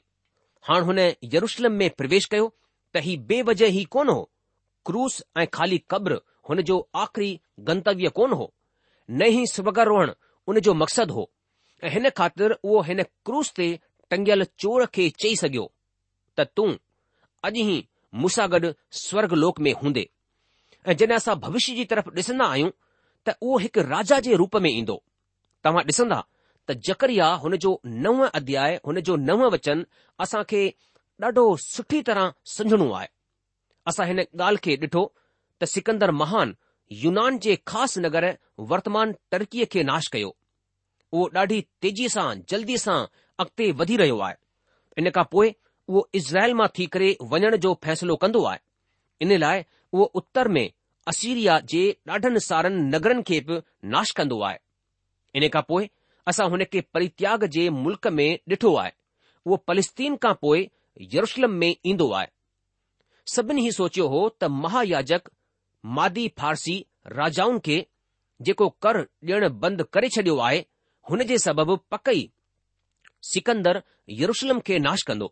हाणे 0.70 0.86
हुन 0.86 1.00
यरुशलम 1.34 1.72
में 1.80 1.90
प्रवेश 1.98 2.26
कयो 2.34 2.48
त 2.96 3.02
ही 3.08 3.16
बेवजह 3.32 3.68
ही 3.78 3.84
कोन 3.96 4.10
हो 4.10 4.30
क्रूस 4.86 5.22
ऐं 5.38 5.46
खाली 5.54 5.78
क़ब्र 5.92 6.20
हुन 6.50 6.62
जो 6.70 6.78
आख़िरी 6.96 7.40
गंतव्य 7.68 8.10
कोन 8.20 8.34
हो 8.34 8.52
नई 9.22 9.46
स्वगार 9.54 9.88
रोहण 9.88 10.12
उन 10.48 10.60
जो 10.68 10.74
मक़सदु 10.74 11.14
हो 11.14 11.30
ऐं 11.84 11.90
हिन 11.92 12.10
ख़ातिर 12.10 12.52
उहो 12.52 12.82
हिन 12.90 13.04
क्रूस 13.26 13.52
ते 13.56 13.68
टंगियल 14.12 14.44
चोर 14.60 14.86
खे 14.96 15.10
चई 15.22 15.36
सघियो 15.42 15.72
त 16.38 16.48
तूं 16.56 16.70
अॼु 17.46 17.66
ई 17.76 17.78
मूंसां 18.22 18.50
गॾु 18.52 18.72
स्वर्ग 19.04 19.34
लोक 19.44 19.60
में 19.68 19.74
हूंदे 19.82 20.08
ऐं 20.88 20.96
जॾहिं 20.98 21.16
असां 21.16 21.36
भविष्य 21.46 21.76
जी 21.76 21.86
तरफ़ 21.92 22.10
ॾिसंदा 22.18 22.46
आहियूं 22.54 22.70
त 23.28 23.38
उहो 23.42 23.58
हिकु 23.66 23.82
राजा 23.96 24.20
जे 24.28 24.36
रूप 24.44 24.56
में 24.66 24.70
ईंदो 24.70 25.02
तव्हां 25.64 25.86
ॾिसंदा 25.92 26.22
त 26.68 26.74
जकरिया 26.88 27.26
हुन 27.44 27.56
जो 27.64 27.80
नव 28.04 28.22
अध्याय 28.38 28.80
हुन 28.86 29.00
जो 29.08 29.16
नव 29.30 29.44
वचन 29.54 29.84
असां 30.26 30.42
खे 30.50 30.64
ॾाढो 31.24 31.44
सुठी 31.64 32.02
तरह 32.08 32.30
समझणो 32.54 32.92
आहे 33.00 33.08
असां 33.90 34.06
हिन 34.08 34.20
ॻाल्हि 34.20 34.60
खे 34.64 34.76
ॾिठो 34.82 35.06
त 35.62 35.66
सिकंदर 35.74 36.12
महान 36.22 36.54
युनान 37.02 37.38
जे 37.44 37.56
ख़ासि 37.68 38.00
नगर 38.00 38.26
वर्तमान 38.72 39.12
टर्कीअ 39.32 39.66
खे 39.72 39.84
नाश 39.92 40.08
कयो 40.14 40.32
उहो 41.12 41.28
ॾाढी 41.36 41.62
तेज़ी 41.84 42.10
सां 42.16 42.30
जल्दी 42.50 42.78
सां 42.86 43.00
अॻिते 43.44 43.72
वधी 43.82 43.98
रहियो 44.02 44.18
आहे 44.28 44.36
इन 45.02 45.10
खां 45.16 45.24
पोइ 45.34 45.52
उहो 45.90 46.08
इज़राइल 46.20 46.54
मां 46.60 46.68
थी 46.78 46.86
करे 46.96 47.10
वञण 47.32 47.56
जो 47.68 47.74
फ़ैसिलो 47.84 48.16
कन्दो 48.26 48.44
आहे 48.52 48.60
इन 49.26 49.38
लाइ 49.44 49.64
उहो 49.94 50.10
उत्तर 50.22 50.48
में 50.58 50.68
असीरिया 51.12 51.60
जे 51.72 51.82
ॾाढनि 52.10 52.40
सारनि 52.50 52.84
नगरनि 52.94 53.24
खे 53.30 53.40
बि 53.48 53.60
नाश 53.96 54.12
कन्दो 54.22 54.42
आहे 54.50 54.58
इन 55.40 55.50
खां 55.56 55.62
पोइ 55.70 55.90
असां 56.30 56.48
हुन 56.50 56.64
खे 56.72 56.82
परित्याग 56.94 57.44
जे 57.56 57.68
मुल्क़ 57.80 58.08
में 58.18 58.30
ॾिठो 58.52 58.74
आहे 58.84 58.92
उहो 59.46 59.56
पलस्तीन 59.68 60.16
खां 60.24 60.34
पोइ 60.44 60.62
यरुशलम 61.14 61.52
में 61.64 61.70
ईंदो 61.86 62.10
आहे 62.20 62.28
सभिनी 63.34 63.62
ही 63.66 63.72
सोचियो 63.78 64.08
हो 64.14 64.22
त 64.42 64.50
महायाजक 64.64 65.30
मादी 65.98 66.28
फारसी 66.42 66.78
राजाउनि 67.20 67.60
खे 67.68 67.78
जेको 68.48 68.70
कर 68.86 69.00
ॾियणु 69.28 69.50
बंदि 69.66 69.84
करे 69.96 70.10
छडि॒यो 70.16 70.38
आहे 70.48 70.64
हुन 71.10 71.24
जे 71.32 71.38
सबबि 71.46 71.76
पकई 71.94 72.26
सिकंदर 73.34 73.82
यरुशलम 74.22 74.60
खे 74.70 74.80
नाश 74.88 75.04
कंदो 75.12 75.28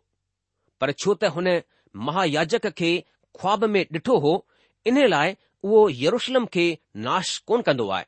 पर 0.80 0.92
छो 1.02 1.14
त 1.24 1.32
हुन 1.38 1.48
महायाजक 2.10 2.66
खे 2.82 2.92
ख्वाब 3.40 3.64
में 3.76 3.82
ॾिठो 3.98 4.16
हो 4.26 4.34
इन 4.90 5.04
लाइ 5.14 5.36
उहो 5.66 5.82
यरुशलम 6.04 6.46
खे 6.54 6.66
नाश 7.08 7.36
कोन 7.50 7.62
कंदो 7.68 7.88
आहे 7.98 8.04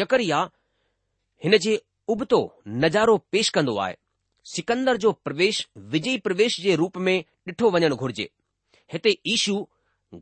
जकरिया 0.00 0.40
हिन 1.44 1.56
जे 1.64 1.80
उबितो 2.12 2.38
नज़ारो 2.82 3.16
पेश 3.32 3.48
कंदो 3.56 3.76
आहे 3.82 3.94
सिकंदर 4.52 4.96
जो 5.02 5.10
प्रवेश 5.26 5.58
विजयी 5.92 6.18
प्रवेश 6.26 6.56
जे 6.66 6.74
रूप 6.80 6.96
में 7.06 7.18
ॾिठो 7.50 7.70
वञणु 7.74 7.96
घुर्जे 8.04 8.26
हिते 8.94 9.12
ईशू 9.34 9.54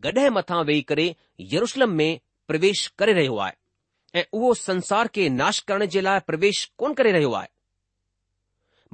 गॾहिं 0.07 0.29
मथां 0.39 0.59
वेही 0.71 0.83
करे 0.91 1.07
यरुशलम 1.53 1.93
में 2.01 2.11
प्रवेश 2.51 2.83
करे 3.01 3.13
रहियो 3.21 3.37
आहे 3.45 4.21
ऐं 4.21 4.25
उहो 4.39 4.51
संसार 4.65 5.09
खे 5.15 5.29
नाश 5.39 5.61
करण 5.71 5.87
जे 5.95 6.01
लाइ 6.09 6.21
प्रवेश 6.31 6.61
कोन 6.83 6.95
करे 7.01 7.13
रहियो 7.17 7.33
आहे 7.41 7.49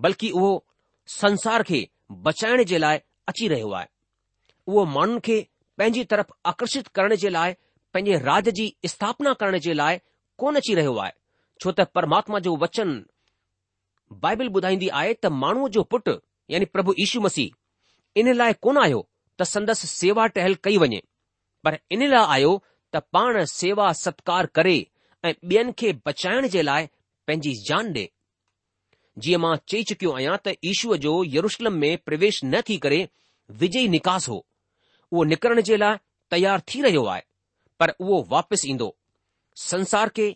बल्कि 0.06 0.30
उहो 0.40 0.52
संसार 1.16 1.62
खे 1.70 1.80
बचाइण 2.28 2.64
जे 2.74 2.78
लाइ 2.84 2.98
अची 3.32 3.48
रहियो 3.54 3.72
आहे 3.80 3.88
उहो 4.66 4.84
माण्हुनि 4.96 5.20
खे 5.28 5.40
पंहिंजी 5.78 6.04
तरफ़ 6.14 6.32
आकर्षित 6.54 6.88
करण 6.98 7.14
जे 7.26 7.30
लाइ 7.38 7.54
पंहिंजे 7.94 8.24
राज 8.30 8.48
जी 8.60 8.68
स्थापना 8.96 9.32
करण 9.44 9.58
जे 9.68 9.74
लाइ 9.84 9.98
कोन 10.44 10.56
अची 10.64 10.74
रहियो 10.80 10.96
आहे 11.06 11.12
છોતે 11.64 11.82
પરમાત્મા 11.96 12.40
જો 12.46 12.52
वचन 12.62 12.92
બાઇબલ 14.22 14.48
બુધાઈndi 14.54 14.88
આયે 14.98 15.14
તા 15.24 15.32
માણુ 15.42 15.64
જો 15.76 15.82
પુટ 15.92 16.06
એટલે 16.12 16.68
પ્રભુ 16.74 16.92
ઈશુ 17.04 17.18
મસી 17.26 17.50
ઇને 18.20 18.32
લાય 18.40 18.56
કોન 18.64 18.76
આયો 18.82 19.02
તા 19.38 19.50
સંદેશ 19.52 19.84
સેવા 19.98 20.28
તહેલ 20.34 20.54
કઈ 20.64 20.78
વણે 20.82 21.00
પર 21.64 21.74
ઇને 21.94 22.06
લાય 22.12 22.28
આયો 22.34 22.54
તા 22.92 23.02
પાણ 23.14 23.36
સેવા 23.58 23.92
સત્કાર 24.02 24.44
કરે 24.56 24.76
એ 25.28 25.34
બેન 25.48 25.68
કે 25.78 25.88
બચાઈન 26.06 26.46
જે 26.54 26.60
લાય 26.68 26.88
પેંજી 27.26 27.56
જાન 27.68 27.88
દે 27.96 28.04
જીમા 29.22 29.56
ચીચક્યો 29.70 30.12
આયા 30.18 30.40
તા 30.44 30.56
ઈશુ 30.70 30.88
જો 31.04 31.12
યરુશલમ 31.34 31.74
મે 31.82 31.90
પ્રવેશ 32.06 32.38
ના 32.52 32.62
થી 32.68 32.78
કરે 32.84 33.00
વિજેય 33.60 33.88
નિકાસ 33.94 34.24
હો 34.32 34.38
વો 35.14 35.20
નિકરણ 35.32 35.62
જેલા 35.68 35.94
તૈયાર 36.30 36.60
થી 36.68 36.80
રહ્યો 36.86 37.06
આ 37.16 37.20
પર 37.78 37.90
વો 38.06 38.16
વાપસ 38.30 38.62
ઇંદો 38.72 38.88
સંસાર 39.66 40.08
કે 40.16 40.26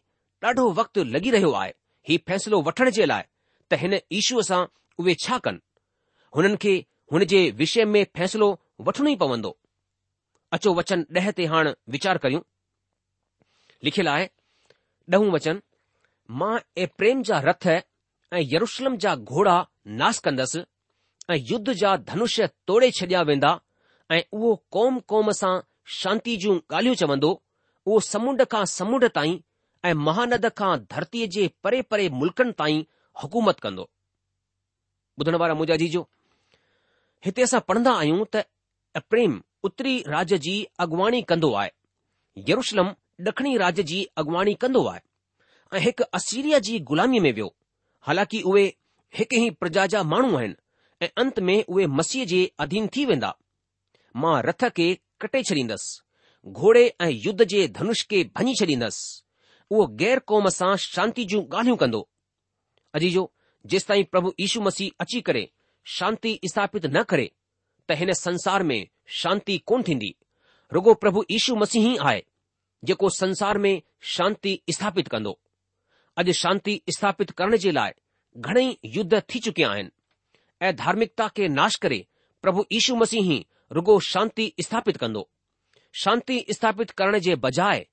ॾाढो 0.47 0.65
वक़्तु 0.79 1.01
लॻी 1.13 1.31
रहियो 1.35 1.51
आहे 1.61 1.73
हीउ 2.09 2.19
फ़ैसिलो 2.29 2.59
वठण 2.67 2.89
जे 2.97 3.05
लाइ 3.11 3.23
त 3.71 3.79
हिन 3.83 3.95
ईशूअ 4.19 4.43
सां 4.49 4.61
उहे 5.01 5.15
छा 5.23 5.39
कनि 5.45 5.61
हुननि 6.37 6.57
खे 6.65 6.75
हुन 7.13 7.25
जे 7.33 7.41
विषय 7.63 7.85
में 7.95 8.05
फ़ैसिलो 8.17 8.49
वठणो 8.87 9.11
ई 9.11 9.17
पवंदो 9.23 9.51
अचो 10.57 10.75
वचन 10.79 11.03
ॾह 11.19 11.27
ते 11.39 11.47
हाणे 11.53 11.73
वीचार 11.95 12.19
करियूं 12.25 12.43
लिखियलु 13.89 14.11
आहे 14.13 14.29
ॾहूं 15.15 15.31
वचन 15.35 15.61
मां 16.41 16.55
ऐ 16.83 16.87
प्रेम 17.01 17.23
जा 17.31 17.41
रथ 17.49 17.67
ऐं 17.75 18.43
यरुशलम 18.55 18.97
जा 19.05 19.15
घोड़ा 19.35 19.57
नास 20.03 20.19
कंदसि 20.29 20.63
ऐं 21.35 21.41
युद्ध 21.51 21.73
जा 21.83 21.97
धनुष 22.13 22.39
तोड़े 22.71 22.91
छॾिया 23.01 23.23
वेंदा 23.33 23.53
ऐं 24.17 24.23
उहो 24.39 24.55
क़ौम 24.79 25.01
क़ौम 25.13 25.31
सां 25.43 25.53
शांती 25.99 26.37
जूं 26.45 26.57
ॻाल्हियूं 26.79 26.97
चवंदो 27.03 27.31
उहो 27.33 28.01
समुंड 28.13 28.43
खां 28.55 28.65
समुंड 28.79 29.07
ताईं 29.21 29.39
ऐं 29.89 29.95
महानद 30.07 30.47
खां 30.59 30.71
धरतीअ 30.93 31.27
जे 31.35 31.43
परे 31.65 31.81
परे 31.93 32.09
मुल्क़नि 32.21 32.53
ताईं 32.61 32.81
हुकूमत 33.23 33.61
कंदो 33.67 33.85
ॿुधण 35.21 35.37
वारा 35.43 35.55
मुंहिंजा 35.59 35.77
जीजो 35.83 36.01
हिते 37.27 37.43
असां 37.49 37.61
पढ़ंदा 37.69 37.93
आहियूं 38.01 38.25
त 38.35 38.43
अप्रेम 39.01 39.33
उत्तरी 39.69 39.95
राज्य 40.15 40.39
जी 40.47 40.55
अॻुवाणी 40.87 41.21
कंदो 41.33 41.51
आहे 41.61 41.71
यरुशलम 42.51 42.89
ॾखणी 43.29 43.53
राज्य 43.63 43.83
जी 43.91 44.01
अॻुवाणी 44.23 44.53
कंदो 44.65 44.83
आहे 44.91 45.01
ऐं 45.77 45.81
हिकु 45.85 46.05
असीरिया 46.19 46.59
जी 46.67 46.79
गुलामीअ 46.91 47.23
में 47.27 47.31
वियो 47.39 47.49
हालांकि 48.09 48.43
उहे 48.51 48.65
हिकु 49.21 49.41
ई 49.45 49.49
प्रजा 49.63 49.87
जा 49.95 50.03
माण्हू 50.11 50.37
आहिनि 50.41 50.61
ऐं 51.05 51.09
अंत 51.23 51.41
में 51.49 51.57
उहे 51.63 51.87
मसीह 52.01 52.25
जे 52.33 52.41
अधीन 52.67 52.87
थी 52.97 53.05
वेंदा 53.13 53.33
मां 54.25 54.35
रथ 54.49 54.65
खे 54.77 54.87
कटे 55.25 55.43
छॾींदसि 55.49 56.53
घोड़े 56.65 56.85
ऐं 57.07 57.11
युद्ध 57.27 57.43
जे 57.55 57.67
धनुष 57.81 58.03
खे 58.13 58.23
भञी 58.39 58.55
छॾींदसि 58.61 59.03
उहो 59.71 59.87
गैर 60.01 60.19
क़ौम 60.29 60.49
सां 60.49 60.75
शांती 60.83 61.25
जूं 61.31 61.43
ॻाल्हियूं 61.55 61.77
कंदो 61.77 62.09
अजीजो 62.99 63.25
जेसि 63.73 63.87
ताईं 63.89 64.05
प्रभु 64.13 64.33
यीशू 64.41 64.61
मसीह 64.67 64.91
अची 65.01 65.21
करे 65.29 65.43
शांती 65.97 66.33
स्थापित 66.51 66.87
न 66.87 67.03
करे 67.11 67.27
त 67.91 67.97
हिन 68.03 68.13
संसार 68.21 68.63
में 68.71 68.87
शांती 69.23 69.57
कोन 69.73 69.83
थींदी 69.89 70.15
रुगो 70.77 70.95
प्रभु 71.03 71.25
यीशू 71.31 71.57
मसीह 71.65 71.89
ई 71.93 71.97
आहे 72.07 72.23
जेको 72.91 73.09
संसार 73.19 73.59
में 73.67 73.81
शांती 74.15 74.55
स्थापित 74.77 75.09
कंदो 75.15 75.39
अॼु 76.23 76.33
शांती 76.43 76.81
स्थापित 76.97 77.31
करण 77.41 77.57
जे 77.67 77.73
लाइ 77.81 77.93
घणेई 78.37 78.77
युद्ध 78.97 79.23
थी 79.35 79.39
चुकिया 79.49 79.71
आहिनि 79.71 79.91
ऐं 80.67 80.75
धार्मिकता 80.77 81.29
खे 81.37 81.49
नाश 81.59 81.77
करे 81.85 82.05
प्रभु 82.43 82.65
यीशू 82.73 82.97
मसीह 83.05 83.33
ई 83.33 83.45
रुगो 83.79 83.99
शांती 84.13 84.53
स्थापित 84.65 84.97
कंदो 85.05 85.29
शांती 86.05 86.45
स्थापित 86.57 86.91
करण 87.03 87.19
जे 87.29 87.35
बजाए 87.49 87.87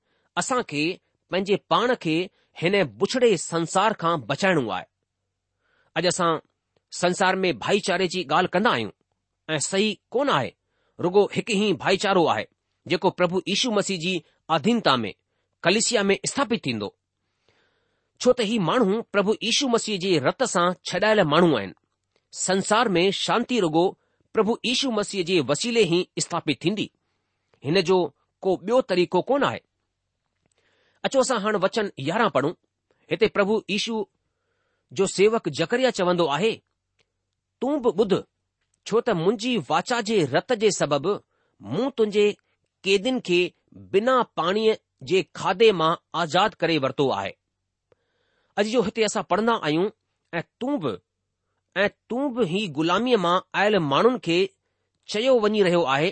असां 0.44 0.62
खे 0.70 0.86
पंहिंजे 1.32 1.56
पाण 1.70 1.94
खे 2.02 2.18
हिन 2.62 2.84
बुछड़े 3.00 3.36
संसार 3.44 3.94
खां 4.02 4.16
बचाइणो 4.32 4.68
आहे 4.76 4.86
अॼु 6.00 6.08
असां 6.14 6.30
संसार 7.00 7.36
में 7.44 7.52
भाईचारे 7.66 8.08
जी 8.16 8.24
ॻाल्हि 8.32 8.50
कंदा 8.54 8.70
आहियूं 8.78 8.92
ऐं 9.56 9.60
सही 9.70 9.94
कोन 10.16 10.30
आहे 10.34 10.50
रुगो 11.06 11.24
हिकु 11.34 11.54
ई 11.54 11.72
भाईचारो 11.86 12.26
आहे 12.34 12.46
जेको 12.94 13.10
प्रभु 13.22 13.42
यीशू 13.48 13.72
मसीह 13.78 13.98
जी 14.04 14.14
अधीनता 14.58 14.96
में 15.06 15.14
कलिसिया 15.68 16.04
में 16.12 16.18
स्थापित 16.32 16.66
थींदो 16.66 16.90
छो 18.22 18.34
त 18.34 18.42
ही 18.52 18.60
माण्हू 18.70 19.02
प्रभु 19.16 19.36
यीशू 19.44 19.68
मसीह 19.76 19.98
जे 20.06 20.12
रत 20.28 20.44
सां 20.56 20.68
छॾायल 20.92 21.22
माण्हू 21.34 21.56
आहिनि 21.58 21.74
संसार 22.42 22.90
में 22.98 23.04
शांती 23.26 23.60
रुगो 23.66 23.86
प्रभु 24.38 24.58
यीशू 24.66 24.92
मसीह 25.00 25.24
जे 25.32 25.40
वसीले 25.54 25.84
ई 26.00 26.06
स्थापित 26.28 26.64
थींदी 26.66 26.90
हिन 27.66 27.82
जो 27.92 28.00
को 28.48 28.56
ॿियो 28.68 28.80
तरीक़ो 28.94 29.22
कोन 29.32 29.44
आहे 29.50 29.60
अचो 31.06 31.20
असां 31.22 31.38
हाणे 31.42 31.58
वचन 31.64 31.88
यारहं 32.06 32.30
पढ़ूं 32.36 32.52
हिते 33.12 33.28
प्रभु 33.34 33.56
ईशू 33.76 33.96
जो 34.98 35.06
सेवक 35.16 35.50
जकरिया 35.58 35.90
चवंदो 35.98 36.26
आहे 36.38 36.52
तूं 37.62 37.74
बि 37.84 37.90
ॿुध 38.04 38.14
छो 38.90 39.02
त 39.08 39.14
मुंहिंजी 39.20 39.52
वाचा 39.70 40.00
जे 40.10 40.18
रत 40.34 40.54
जे 40.64 40.70
सबबि 40.78 41.14
मूं 41.74 41.90
तुंहिंजे 41.98 42.26
केदिन 42.88 43.20
खे 43.28 43.38
बिना 43.94 44.16
पाणीअ 44.42 44.74
जे 45.12 45.22
खाधे 45.42 45.68
मां 45.82 45.92
आज़ाद 46.22 46.58
करे 46.66 46.78
वरितो 46.88 47.08
आहे 47.20 47.32
अॼु 48.60 48.68
जो 48.74 48.82
हिते 48.90 49.06
असां 49.10 49.24
पढ़ंदा 49.32 49.56
आहियूं 49.68 49.86
ऐं 50.40 50.44
तूं 50.62 50.74
बि 50.86 50.96
ऐं 51.86 51.88
तूं 52.10 52.24
बि 52.36 52.48
ही 52.56 52.62
ग़ुलामीअ 52.80 53.22
मां 53.28 53.36
आयल 53.62 53.80
माण्हुनि 53.94 54.22
खे 54.28 54.38
चयो 55.14 55.38
वञी 55.46 55.64
रहियो 55.70 55.84
आहे 55.98 56.12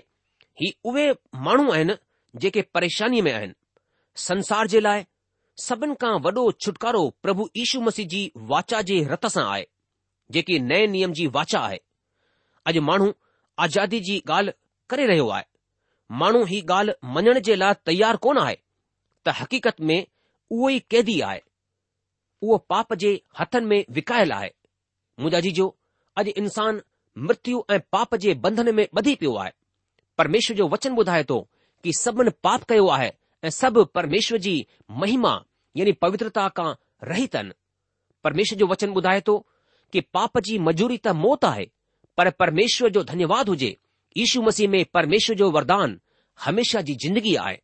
ही 0.61 0.71
उहे 0.89 1.07
माण्हू 1.49 1.67
आहिनि 1.79 1.99
जेके 2.45 2.61
परेशानीअ 2.77 3.27
में 3.29 3.33
आहिनि 3.37 3.57
संसार 4.21 4.67
जे 4.71 4.79
लाइ 4.79 5.03
सभिनि 5.61 5.95
खां 6.01 6.11
वॾो 6.23 6.51
छुटकारो 6.51 7.09
प्रभु 7.23 7.47
यीशू 7.57 7.79
मसीह 7.81 8.07
जी 8.07 8.21
वाचा 8.51 8.81
जे 8.89 8.99
रथ 9.09 9.25
सां 9.33 9.45
आहे 9.53 9.65
जेकी 10.35 10.59
नए 10.67 10.85
नियम 10.95 11.13
जी 11.19 11.25
वाचा 11.37 11.59
आहे 11.59 11.79
अॼु 12.71 12.81
माण्हू 12.89 13.07
आज़ादी 13.65 13.99
जी 14.09 14.19
ॻाल्हि 14.31 14.51
करे 14.89 15.05
रहियो 15.11 15.27
आहे 15.37 15.43
माण्हू 16.21 16.43
ही 16.51 16.61
ॻाल्हि 16.75 16.93
मञण 17.17 17.39
जे 17.49 17.55
लाइ 17.55 17.73
तयारु 17.85 18.17
कोन 18.27 18.37
आहे 18.41 18.55
त 19.25 19.33
हक़ीक़त 19.39 19.81
में 19.89 19.97
उहो 20.51 20.69
ई 20.69 20.79
कैदी 20.91 21.19
आहे 21.29 21.41
उहो 22.41 22.57
पाप 22.69 22.93
जे 23.05 23.13
हथनि 23.39 23.65
में 23.65 23.83
विकायल 23.97 24.31
आहे 24.37 24.49
मुंहिंजा 25.19 25.39
जीजो 25.47 25.67
अॼु 26.21 26.33
इंसान 26.43 26.81
मृत्यु 27.25 27.63
ऐं 27.71 27.79
पाप 27.91 28.15
जे 28.25 28.33
बंधन 28.47 28.73
में 28.75 28.87
ॿधी 28.97 29.15
पियो 29.23 29.35
आहे 29.45 29.51
परमेश्वर 30.17 30.57
जो 30.57 30.67
वचन 30.75 30.95
ॿुधाए 31.03 31.23
थो 31.29 31.41
की 31.83 31.93
सभिनि 32.01 32.29
पाप 32.43 32.63
कयो 32.69 32.87
आहे 32.97 33.11
ऐं 33.45 33.49
सभु 33.49 33.83
परमेश्वर 33.95 34.37
जी 34.39 34.53
महिमा 34.99 35.33
यानी 35.77 35.91
पवित्रता 36.03 36.47
खां 36.57 36.67
रहित 37.09 37.35
आहिनि 37.35 37.51
परमेश्वर 38.23 38.57
जो 38.59 38.67
वचन 38.67 38.91
ॿुधाए 38.99 39.19
थो 39.21 39.37
तो 39.37 39.45
कि 39.93 40.01
पाप 40.13 40.37
जी 40.47 40.57
मजूरी 40.67 40.97
त 41.05 41.07
मौत 41.23 41.45
आहे 41.45 41.65
पर 42.17 42.29
परमेश्वर 42.43 42.89
जो 42.97 43.03
धन्यवाद 43.11 43.49
हुजे 43.49 43.75
ईशु 44.23 44.41
मसीह 44.41 44.69
में 44.75 44.83
परमेश्वर 44.93 45.35
जो 45.35 45.49
वरदान 45.51 45.99
हमेशा 46.45 46.81
जी 46.89 46.95
जिंदगी 47.03 47.35
आहे 47.43 47.57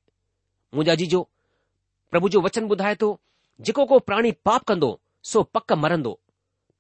मुंहिंजा 0.73 0.95
जीजो 1.03 1.21
प्रभु 2.11 2.29
जो 2.35 2.41
वचन 2.41 2.67
ॿुधाए 2.75 2.95
थो 2.95 2.97
तो, 3.11 3.19
जेको 3.65 3.85
को 3.85 3.99
प्राणी 4.09 4.31
पाप 4.45 4.63
कंदो 4.71 4.99
सो 5.31 5.43
पक 5.55 5.71
मरंदो 5.83 6.19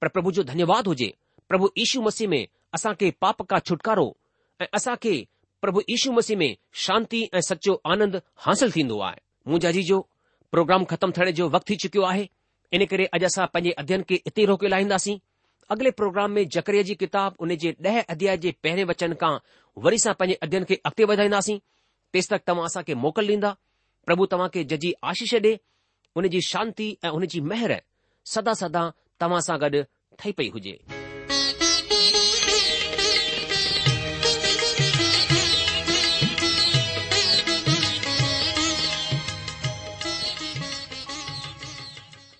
पर 0.01 0.07
प्रभु 0.17 0.31
जो 0.39 0.43
धन्यवाद 0.51 0.87
हुजे 0.87 1.13
प्रभु 1.49 1.69
यीशू 1.77 2.01
मसीह 2.01 2.27
में 2.33 2.45
असां 2.73 2.93
खे 2.99 3.11
पाप 3.21 3.41
का 3.51 3.59
छुटकारो 3.69 4.07
ऐं 4.61 4.67
असां 4.79 4.95
खे 5.03 5.15
પ્રભુ 5.61 5.83
ઈશુ 5.91 6.13
મસી 6.15 6.35
મે 6.35 6.49
શાંતિ 6.83 7.19
એ 7.37 7.41
સચો 7.47 7.73
આનંદ 7.91 8.15
حاصل 8.43 8.71
થિંદો 8.75 8.97
આ 9.05 9.15
મુજાજી 9.49 9.83
જો 9.89 9.99
પ્રોગ્રામ 10.51 10.85
ખતમ 10.89 11.11
થણે 11.15 11.33
જો 11.37 11.45
વક્ત 11.53 11.65
થી 11.69 11.79
ચક્યો 11.87 12.05
આ 12.07 12.13
હે 12.17 12.25
ઇને 12.75 12.85
કરે 12.91 13.07
અજાસા 13.15 13.47
પજે 13.53 13.71
અધ્યન 13.81 14.03
કે 14.07 14.15
ઇત 14.27 14.37
રોકે 14.49 14.67
લાઈંદા 14.71 14.99
સી 15.05 15.15
આગલે 15.71 15.91
પ્રોગ્રામ 15.91 16.31
મે 16.33 16.45
જકરીજી 16.53 16.95
કિતાબ 17.01 17.33
ઉને 17.39 17.55
જે 17.61 17.71
10 17.81 18.03
અધ્યાય 18.07 18.37
જે 18.43 18.51
પહેરે 18.61 18.83
वचन 18.89 19.13
કા 19.21 19.39
વરીસા 19.75 20.13
પજે 20.19 20.35
અધ્યન 20.41 20.65
કે 20.69 20.79
અખતે 20.83 21.05
વઢાઈનાસી 21.05 21.57
પેસ્ટક 22.11 22.43
તમાસા 22.47 22.83
કે 22.87 22.95
મોકલ 22.95 23.25
લીંદા 23.29 23.55
પ્રભુ 24.05 24.27
તમાકે 24.27 24.63
જજી 24.63 24.95
આશીષ 25.07 25.37
દે 25.43 25.59
ઉનેજી 26.15 26.43
શાંતિ 26.51 26.87
એ 27.05 27.09
ઉનેજી 27.09 27.43
મહેર 27.51 27.81
સદા 28.33 28.55
સદા 28.55 28.87
તમાસા 29.19 29.57
ગડ 29.59 29.85
ઠઈપઈ 30.17 30.49
હોજે 30.49 30.75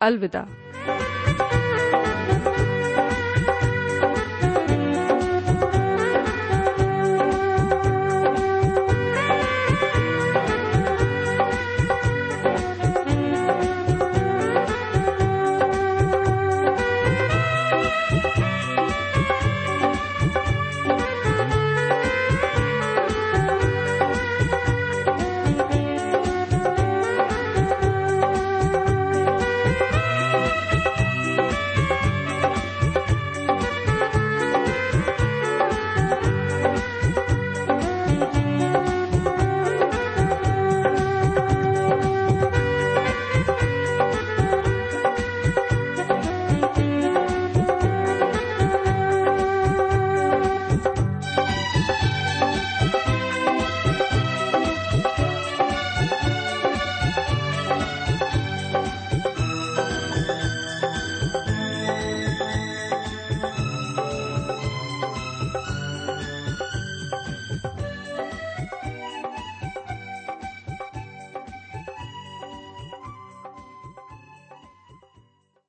अलविदा 0.00 1.13